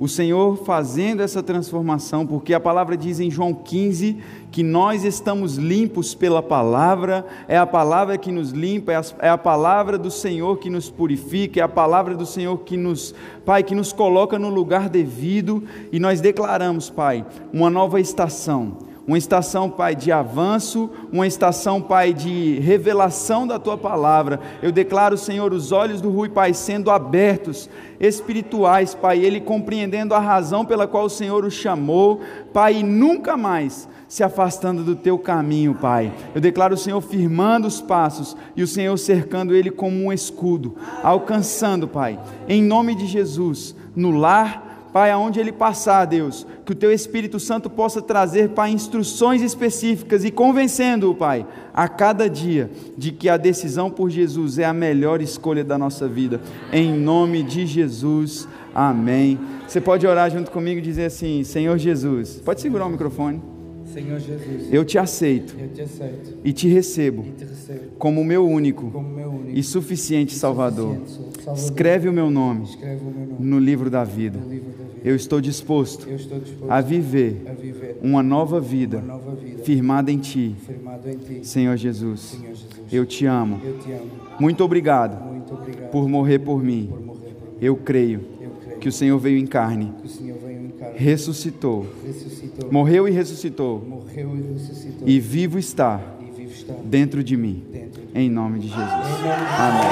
[0.00, 4.16] O Senhor fazendo essa transformação, porque a palavra diz em João 15
[4.50, 9.28] que nós estamos limpos pela palavra, é a palavra que nos limpa, é a, é
[9.28, 13.62] a, palavra do Senhor que nos purifica, é a palavra do Senhor que nos, Pai,
[13.62, 19.68] que nos coloca no lugar devido, e nós declaramos, Pai, uma nova estação uma estação,
[19.68, 24.38] Pai, de avanço, uma estação, Pai, de revelação da tua palavra.
[24.62, 30.20] Eu declaro, Senhor, os olhos do Rui, Pai, sendo abertos, espirituais, Pai, ele compreendendo a
[30.20, 32.20] razão pela qual o Senhor o chamou,
[32.52, 36.12] Pai, e nunca mais se afastando do teu caminho, Pai.
[36.32, 40.76] Eu declaro o Senhor firmando os passos e o Senhor cercando ele como um escudo,
[41.02, 46.74] alcançando, Pai, em nome de Jesus, no lar Pai, aonde ele passar, Deus, que o
[46.74, 53.12] teu Espírito Santo possa trazer, Pai, instruções específicas e convencendo-o, Pai, a cada dia, de
[53.12, 56.40] que a decisão por Jesus é a melhor escolha da nossa vida.
[56.72, 59.38] Em nome de Jesus, amém.
[59.66, 63.49] Você pode orar junto comigo e dizer assim: Senhor Jesus, pode segurar o microfone.
[63.92, 68.24] Senhor Jesus, eu te aceito, eu te aceito e te recebo, e te recebo como
[68.24, 70.96] meu único, como meu único e suficiente e Salvador.
[71.06, 71.64] suficiente Salvador.
[71.64, 74.38] Escreve o meu nome o meu nome no livro da vida.
[74.38, 75.00] no livro da vida.
[75.02, 79.34] Eu estou disposto Eu estou disposto a viver a viver uma nova vida uma nova
[79.34, 82.20] vida firmada em Ti, firmado em Ti, Senhor Jesus.
[82.20, 82.92] Senhor Jesus.
[82.92, 83.60] Eu te amo.
[83.64, 84.10] Eu te amo.
[84.38, 86.86] Muito obrigado Muito obrigado por morrer por mim.
[86.90, 87.58] por morrer por mim.
[87.60, 92.39] Eu creio Eu creio que o Senhor veio em carne, veio em carne, ressuscitou, ressuscitou,
[92.70, 97.64] morreu e ressuscitou, morreu e ressuscitou e vivo está e vivo está dentro de mim.
[97.70, 98.82] dentro de Em nome de Jesus.
[98.82, 99.90] De Amém.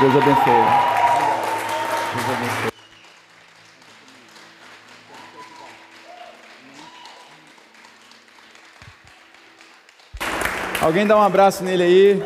[0.00, 0.44] Deus abençoe.
[2.14, 2.74] Deus abençoe.
[10.80, 12.22] Alguém dá um abraço nele aí.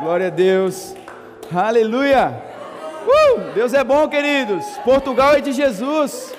[0.00, 0.94] Glória a Deus.
[1.54, 2.51] Aleluia.
[3.54, 4.64] Deus é bom, queridos.
[4.84, 6.34] Portugal é de Jesus.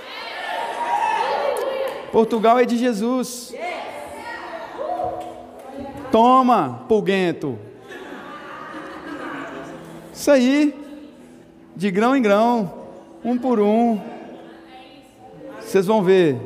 [2.11, 3.53] Portugal é de Jesus.
[6.11, 7.59] Toma, pulguento.
[10.13, 10.79] Isso aí.
[11.75, 12.71] De grão em grão,
[13.25, 13.99] um por um.
[15.59, 16.39] Vocês vão ver.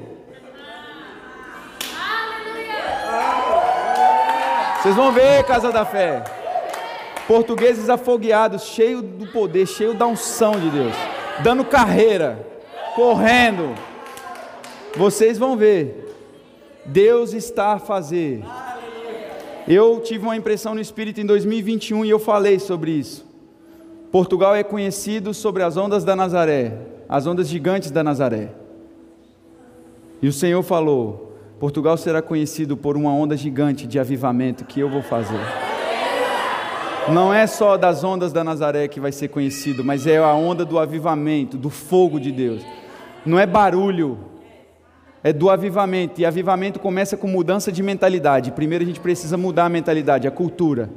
[4.78, 6.24] Vocês vão ver, Casa da Fé.
[7.28, 10.96] Portugueses afogueados, cheio do poder, cheio da unção de Deus,
[11.44, 12.48] dando carreira,
[12.96, 13.76] correndo.
[14.96, 16.06] Vocês vão ver.
[16.86, 18.44] Deus está a fazer.
[19.68, 23.28] Eu tive uma impressão no espírito em 2021 e eu falei sobre isso.
[24.10, 26.78] Portugal é conhecido sobre as ondas da Nazaré,
[27.10, 28.52] as ondas gigantes da Nazaré.
[30.22, 34.90] E o Senhor falou: Portugal será conhecido por uma onda gigante de avivamento que eu
[34.90, 35.67] vou fazer.
[37.10, 40.66] Não é só das ondas da Nazaré que vai ser conhecido, mas é a onda
[40.66, 42.62] do avivamento, do fogo de Deus.
[43.26, 44.20] Não é barulho,
[45.24, 46.20] é do avivamento.
[46.20, 48.52] E avivamento começa com mudança de mentalidade.
[48.52, 50.90] Primeiro a gente precisa mudar a mentalidade, a cultura.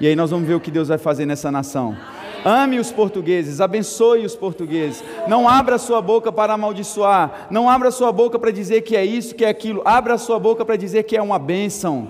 [0.00, 1.96] E aí nós vamos ver o que Deus vai fazer nessa nação.
[2.44, 5.02] Ame os portugueses, abençoe os portugueses.
[5.26, 7.48] Não abra sua boca para amaldiçoar.
[7.50, 9.82] Não abra sua boca para dizer que é isso, que é aquilo.
[9.84, 12.08] Abra sua boca para dizer que é uma bênção.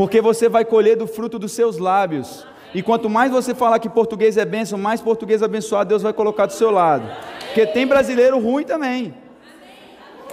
[0.00, 2.46] Porque você vai colher do fruto dos seus lábios.
[2.74, 6.46] E quanto mais você falar que português é bênção, mais português abençoado Deus vai colocar
[6.46, 7.06] do seu lado.
[7.40, 9.12] Porque tem brasileiro ruim também.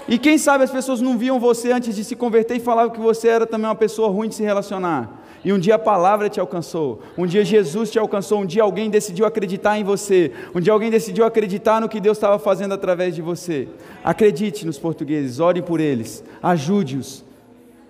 [0.08, 3.00] E quem sabe as pessoas não viam você antes de se converter e falavam que
[3.02, 5.22] você era também uma pessoa ruim de se relacionar.
[5.44, 8.90] E um dia a palavra te alcançou, um dia Jesus te alcançou, um dia alguém
[8.90, 13.14] decidiu acreditar em você, um dia alguém decidiu acreditar no que Deus estava fazendo através
[13.14, 13.68] de você.
[14.02, 17.27] Acredite nos portugueses, ore por eles, ajude-os.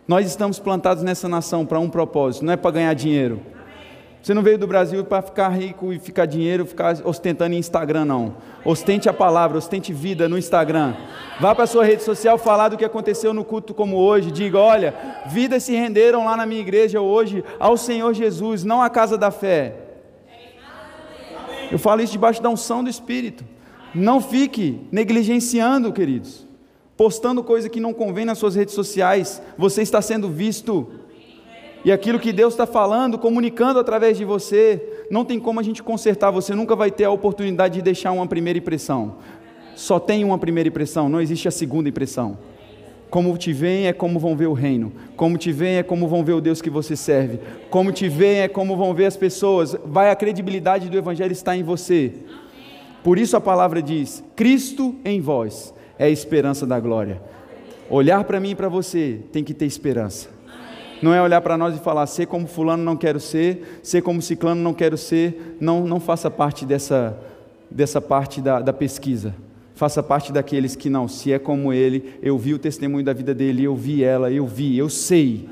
[0.07, 3.41] Nós estamos plantados nessa nação para um propósito, não é para ganhar dinheiro.
[4.21, 8.05] Você não veio do Brasil para ficar rico e ficar dinheiro, ficar ostentando em Instagram,
[8.05, 8.35] não.
[8.63, 10.95] Ostente a palavra, ostente vida no Instagram.
[11.41, 14.31] Vá para a sua rede social falar do que aconteceu no culto como hoje.
[14.31, 14.95] Diga: olha,
[15.27, 19.29] vidas se renderam lá na minha igreja hoje ao Senhor Jesus, não à casa da
[19.29, 19.75] fé.
[21.69, 23.43] Eu falo isso debaixo da unção do Espírito.
[23.93, 26.46] Não fique negligenciando, queridos,
[26.97, 29.41] postando coisa que não convém nas suas redes sociais.
[29.57, 30.87] Você está sendo visto.
[31.85, 35.83] E aquilo que Deus está falando, comunicando através de você, não tem como a gente
[35.83, 36.31] consertar.
[36.31, 39.17] Você nunca vai ter a oportunidade de deixar uma primeira impressão.
[39.75, 42.39] Só tem uma primeira impressão, não existe a segunda impressão.
[43.11, 44.91] Como te veem é como vão ver o reino.
[45.15, 47.39] Como te veem é como vão ver o Deus que você serve.
[47.69, 49.77] Como te veem é como vão ver as pessoas.
[49.85, 52.11] Vai a credibilidade do evangelho está em você.
[53.03, 57.21] Por isso a palavra diz: Cristo em vós é a esperança da glória.
[57.89, 60.29] Olhar para mim e para você tem que ter esperança.
[61.01, 64.21] Não é olhar para nós e falar, ser como fulano não quero ser, ser como
[64.21, 65.57] ciclano não quero ser.
[65.59, 67.17] Não, não faça parte dessa,
[67.69, 69.35] dessa parte da, da pesquisa.
[69.75, 73.31] Faça parte daqueles que não, se é como ele, eu vi o testemunho da vida
[73.31, 75.47] dele, eu vi ela, eu vi, eu sei.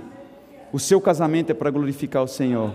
[0.74, 2.74] O seu casamento é para glorificar o Senhor.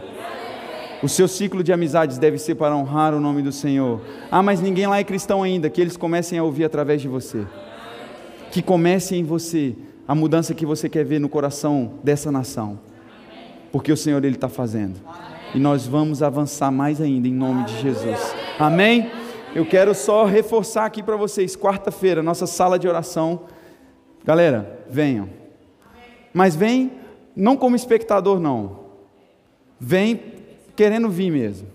[1.03, 4.01] O seu ciclo de amizades deve ser para honrar o nome do Senhor.
[4.31, 5.71] Ah, mas ninguém lá é cristão ainda.
[5.71, 7.47] Que eles comecem a ouvir através de você.
[8.51, 9.75] Que comece em você
[10.07, 12.79] a mudança que você quer ver no coração dessa nação.
[13.73, 15.01] Porque o Senhor Ele está fazendo.
[15.55, 18.35] E nós vamos avançar mais ainda em nome de Jesus.
[18.59, 19.11] Amém?
[19.55, 21.57] Eu quero só reforçar aqui para vocês.
[21.57, 23.45] Quarta-feira, nossa sala de oração.
[24.25, 25.31] Galera, venham.
[26.35, 26.93] Mas vem
[27.35, 28.81] não como espectador, não.
[29.79, 30.21] Vem
[30.81, 31.69] querendo vir mesmo.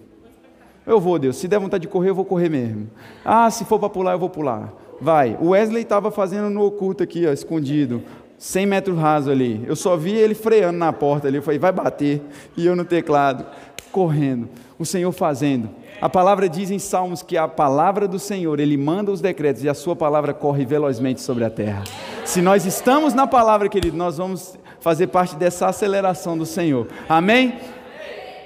[0.84, 1.38] Eu vou, Deus.
[1.38, 2.89] Se der vontade de correr, eu vou correr mesmo.
[3.24, 4.74] Ah, se for para pular, eu vou pular.
[4.99, 5.38] Vai.
[5.39, 8.01] O Wesley estava fazendo no oculto aqui, ó, escondido.
[8.39, 9.64] 100 metros raso ali.
[9.68, 11.38] Eu só vi ele freando na porta ali.
[11.38, 12.20] Eu falei, vai bater.
[12.58, 13.45] E eu no teclado,
[13.91, 14.49] correndo.
[14.80, 15.70] O Senhor fazendo.
[16.01, 19.70] A palavra diz em Salmos que a palavra do Senhor, Ele manda os decretos e
[19.70, 21.84] a Sua palavra corre velozmente sobre a terra.
[22.26, 26.88] Se nós estamos na palavra, querido, nós vamos fazer parte dessa aceleração do Senhor.
[27.08, 27.53] Amém?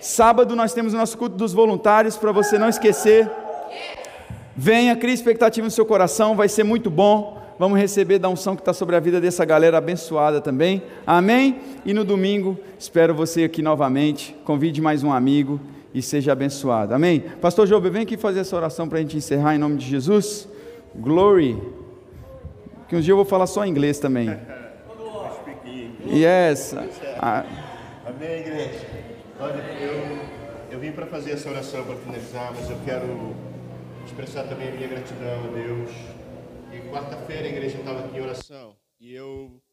[0.01, 3.29] Sábado nós temos o nosso culto dos voluntários, para você não esquecer.
[4.55, 7.37] Venha, crie expectativa no seu coração, vai ser muito bom.
[7.57, 10.81] Vamos receber da unção que está sobre a vida dessa galera abençoada também.
[11.05, 11.59] Amém?
[11.85, 14.33] E no domingo, espero você aqui novamente.
[14.45, 15.59] Convide mais um amigo
[15.93, 16.93] e seja abençoado.
[16.93, 17.23] Amém?
[17.41, 20.47] Pastor Jobe, vem aqui fazer essa oração para a gente encerrar em nome de Jesus.
[20.95, 21.61] Glory.
[22.87, 24.29] Que um dia eu vou falar só inglês também.
[26.11, 26.73] Yes.
[28.03, 28.88] Amém, igreja.
[29.41, 33.07] Olha, eu, eu vim para fazer essa oração para finalizar, mas eu quero
[34.05, 35.91] expressar também a minha gratidão a Deus.
[36.73, 39.63] E quarta-feira a igreja estava aqui em oração e eu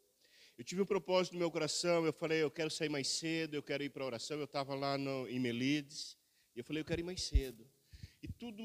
[0.57, 2.07] eu tive um propósito no meu coração.
[2.07, 4.39] Eu falei, eu quero sair mais cedo, eu quero ir para a oração.
[4.39, 6.17] Eu estava lá no, em Melides
[6.55, 7.69] e eu falei, eu quero ir mais cedo.
[8.23, 8.63] E tudo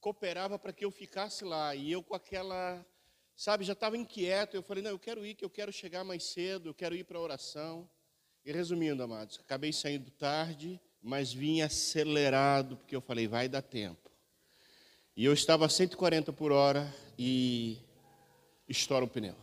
[0.00, 1.74] cooperava para que eu ficasse lá.
[1.74, 2.82] E eu com aquela,
[3.36, 4.56] sabe, já estava inquieto.
[4.56, 7.04] Eu falei, não, eu quero ir, que eu quero chegar mais cedo, eu quero ir
[7.04, 7.86] para a oração.
[8.46, 14.08] E resumindo, amados, acabei saindo tarde, mas vim acelerado, porque eu falei, vai dar tempo.
[15.16, 17.76] E eu estava a 140 por hora e
[18.68, 19.34] estoura o pneu.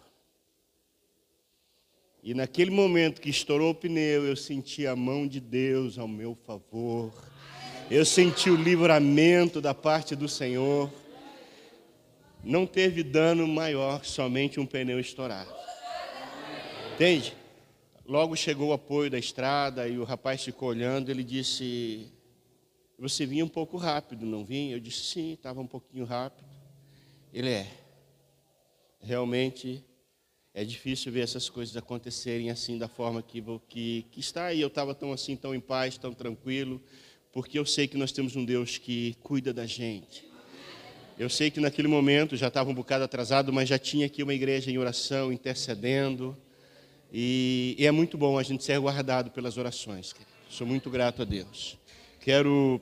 [2.23, 6.33] E naquele momento que estourou o pneu, eu senti a mão de Deus ao meu
[6.33, 7.11] favor.
[7.91, 10.89] Eu senti o livramento da parte do Senhor.
[12.41, 15.53] Não teve dano maior, somente um pneu estourado.
[16.93, 17.42] Entende?
[18.05, 21.09] Logo chegou o apoio da estrada e o rapaz ficou olhando.
[21.09, 22.11] Ele disse:
[22.99, 24.75] Você vinha um pouco rápido, não vinha?
[24.75, 26.47] Eu disse: Sim, estava um pouquinho rápido.
[27.33, 27.71] Ele é.
[28.99, 29.83] Realmente
[30.53, 34.59] é difícil ver essas coisas acontecerem assim, da forma que, que, que está aí.
[34.59, 36.81] Eu estava tão assim, tão em paz, tão tranquilo,
[37.31, 40.25] porque eu sei que nós temos um Deus que cuida da gente.
[41.17, 44.33] Eu sei que naquele momento já estava um bocado atrasado, mas já tinha aqui uma
[44.33, 46.37] igreja em oração, intercedendo.
[47.15, 50.15] E, e é muito bom a gente ser guardado pelas orações.
[50.49, 51.77] Sou muito grato a Deus.
[52.19, 52.81] Quero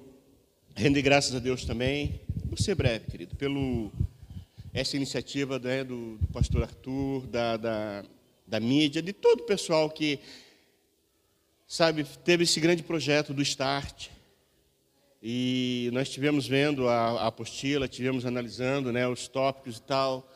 [0.74, 3.92] render graças a Deus também, vou ser breve, querido, pelo
[4.74, 8.06] essa iniciativa né, do, do, pastor Arthur, da, da,
[8.48, 10.18] da mídia, de todo o pessoal que,
[11.68, 14.08] sabe, teve esse grande projeto do Start.
[15.22, 20.32] E nós estivemos vendo a, a apostila, estivemos analisando né, os tópicos e tal.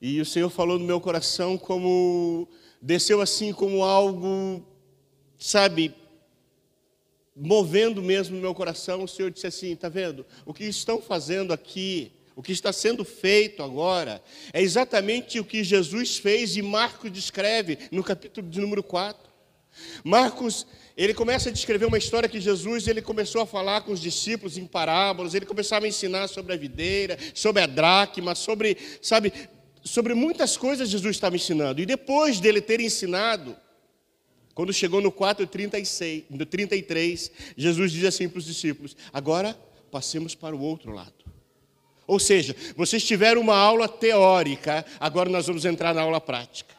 [0.00, 2.48] E o Senhor falou no meu coração como
[2.80, 4.64] desceu assim como algo,
[5.38, 5.94] sabe,
[7.36, 9.04] movendo mesmo meu coração.
[9.04, 10.24] O Senhor disse assim: está vendo?
[10.44, 14.22] O que estão fazendo aqui, o que está sendo feito agora,
[14.52, 19.30] é exatamente o que Jesus fez e Marcos descreve no capítulo de número 4.
[20.02, 20.66] Marcos,
[20.96, 24.58] ele começa a descrever uma história que Jesus, ele começou a falar com os discípulos
[24.58, 29.32] em parábolas, ele começava a ensinar sobre a videira, sobre a dracma, sobre, sabe,
[29.82, 31.80] sobre muitas coisas Jesus estava ensinando.
[31.80, 33.56] E depois dele ter ensinado,
[34.54, 39.58] quando chegou no 4:36, no 33, Jesus diz assim para os discípulos: "Agora
[39.90, 41.14] passemos para o outro lado".
[42.06, 46.74] Ou seja, vocês tiveram uma aula teórica, agora nós vamos entrar na aula prática.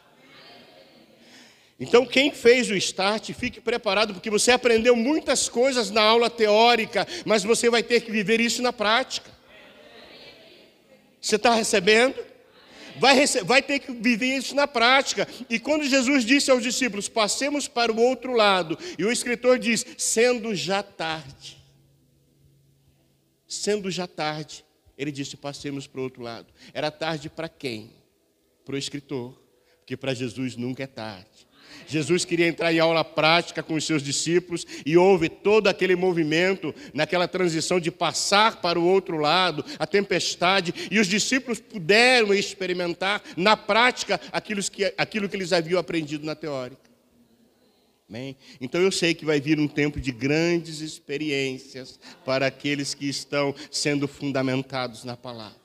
[1.80, 7.08] Então, quem fez o start, fique preparado, porque você aprendeu muitas coisas na aula teórica,
[7.26, 9.32] mas você vai ter que viver isso na prática.
[11.20, 12.31] Você está recebendo?
[13.00, 15.28] Vai, vai ter que viver isso na prática.
[15.50, 19.86] E quando Jesus disse aos discípulos: passemos para o outro lado, e o escritor diz:
[19.98, 21.58] sendo já tarde.
[23.48, 24.64] Sendo já tarde,
[24.98, 26.48] ele disse: passemos para o outro lado.
[26.74, 27.92] Era tarde para quem?
[28.64, 29.40] Para o escritor,
[29.80, 31.48] porque para Jesus nunca é tarde.
[31.88, 36.74] Jesus queria entrar em aula prática com os seus discípulos e houve todo aquele movimento
[36.94, 43.22] naquela transição de passar para o outro lado, a tempestade, e os discípulos puderam experimentar
[43.36, 46.92] na prática aquilo que, aquilo que eles haviam aprendido na teórica.
[48.60, 53.56] Então eu sei que vai vir um tempo de grandes experiências para aqueles que estão
[53.72, 55.61] sendo fundamentados na palavra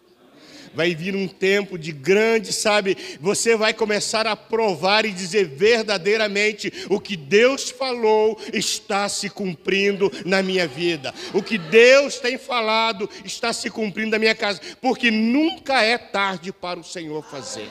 [0.76, 2.96] vai vir um tempo de grande, sabe?
[3.18, 10.12] Você vai começar a provar e dizer verdadeiramente o que Deus falou está se cumprindo
[10.26, 11.14] na minha vida.
[11.32, 16.52] O que Deus tem falado está se cumprindo na minha casa, porque nunca é tarde
[16.52, 17.70] para o Senhor fazer.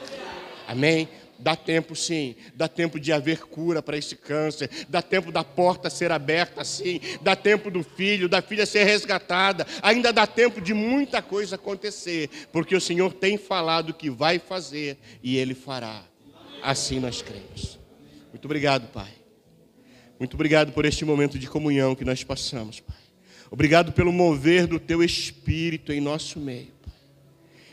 [0.67, 1.07] Amém?
[1.45, 5.91] Dá tempo sim, dá tempo de haver cura para esse câncer, dá tempo da porta
[5.91, 10.73] ser aberta sim, dá tempo do filho, da filha ser resgatada, ainda dá tempo de
[10.73, 16.01] muita coisa acontecer, porque o Senhor tem falado que vai fazer e Ele fará.
[16.63, 17.77] Assim nós cremos.
[18.31, 19.11] Muito obrigado, Pai.
[20.17, 22.97] Muito obrigado por este momento de comunhão que nós passamos, Pai.
[23.51, 26.95] Obrigado pelo mover do Teu Espírito em nosso meio, Pai.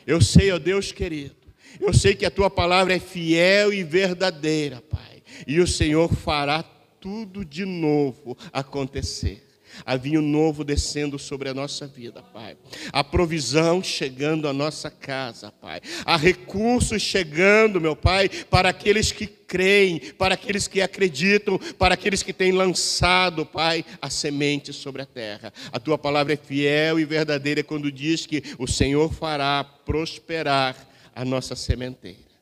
[0.07, 1.42] Eu sei, ó Deus querido
[1.81, 5.23] eu sei que a tua palavra é fiel e verdadeira, Pai.
[5.47, 9.53] E o Senhor fará tudo de novo acontecer.
[9.87, 12.57] A vinho novo descendo sobre a nossa vida, Pai.
[12.93, 15.81] A provisão chegando à nossa casa, Pai.
[16.05, 22.23] Há recursos chegando, meu Pai, para aqueles que creem, para aqueles que acreditam, para aqueles
[22.23, 25.53] que têm lançado, Pai, a semente sobre a terra.
[25.73, 31.25] A tua palavra é fiel e verdadeira quando diz que o Senhor fará prosperar a
[31.25, 32.33] nossa sementeira.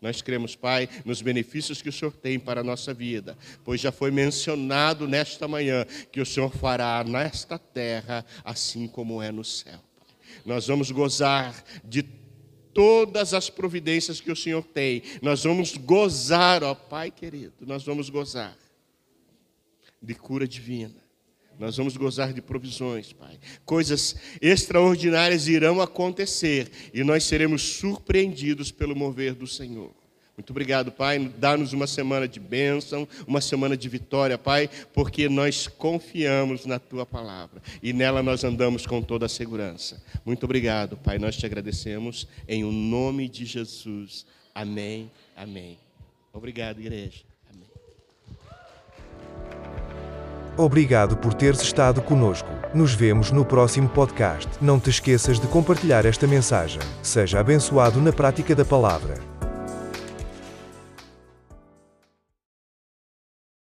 [0.00, 3.92] Nós cremos, Pai, nos benefícios que o Senhor tem para a nossa vida, pois já
[3.92, 9.78] foi mencionado nesta manhã que o Senhor fará nesta terra assim como é no céu.
[9.96, 10.08] Pai.
[10.44, 12.02] Nós vamos gozar de
[12.74, 15.02] todas as providências que o Senhor tem.
[15.20, 18.58] Nós vamos gozar, ó Pai querido, nós vamos gozar
[20.02, 21.01] de cura divina
[21.62, 23.38] nós vamos gozar de provisões, Pai.
[23.64, 29.92] Coisas extraordinárias irão acontecer e nós seremos surpreendidos pelo mover do Senhor.
[30.36, 31.20] Muito obrigado, Pai.
[31.38, 37.06] Dá-nos uma semana de bênção, uma semana de vitória, Pai, porque nós confiamos na Tua
[37.06, 40.02] palavra e nela nós andamos com toda a segurança.
[40.24, 41.16] Muito obrigado, Pai.
[41.16, 44.26] Nós te agradecemos em o nome de Jesus.
[44.52, 45.08] Amém.
[45.36, 45.78] Amém.
[46.32, 47.31] Obrigado, igreja.
[50.56, 52.48] Obrigado por teres estado conosco.
[52.74, 54.48] Nos vemos no próximo podcast.
[54.60, 56.82] Não te esqueças de compartilhar esta mensagem.
[57.02, 59.31] Seja abençoado na prática da palavra.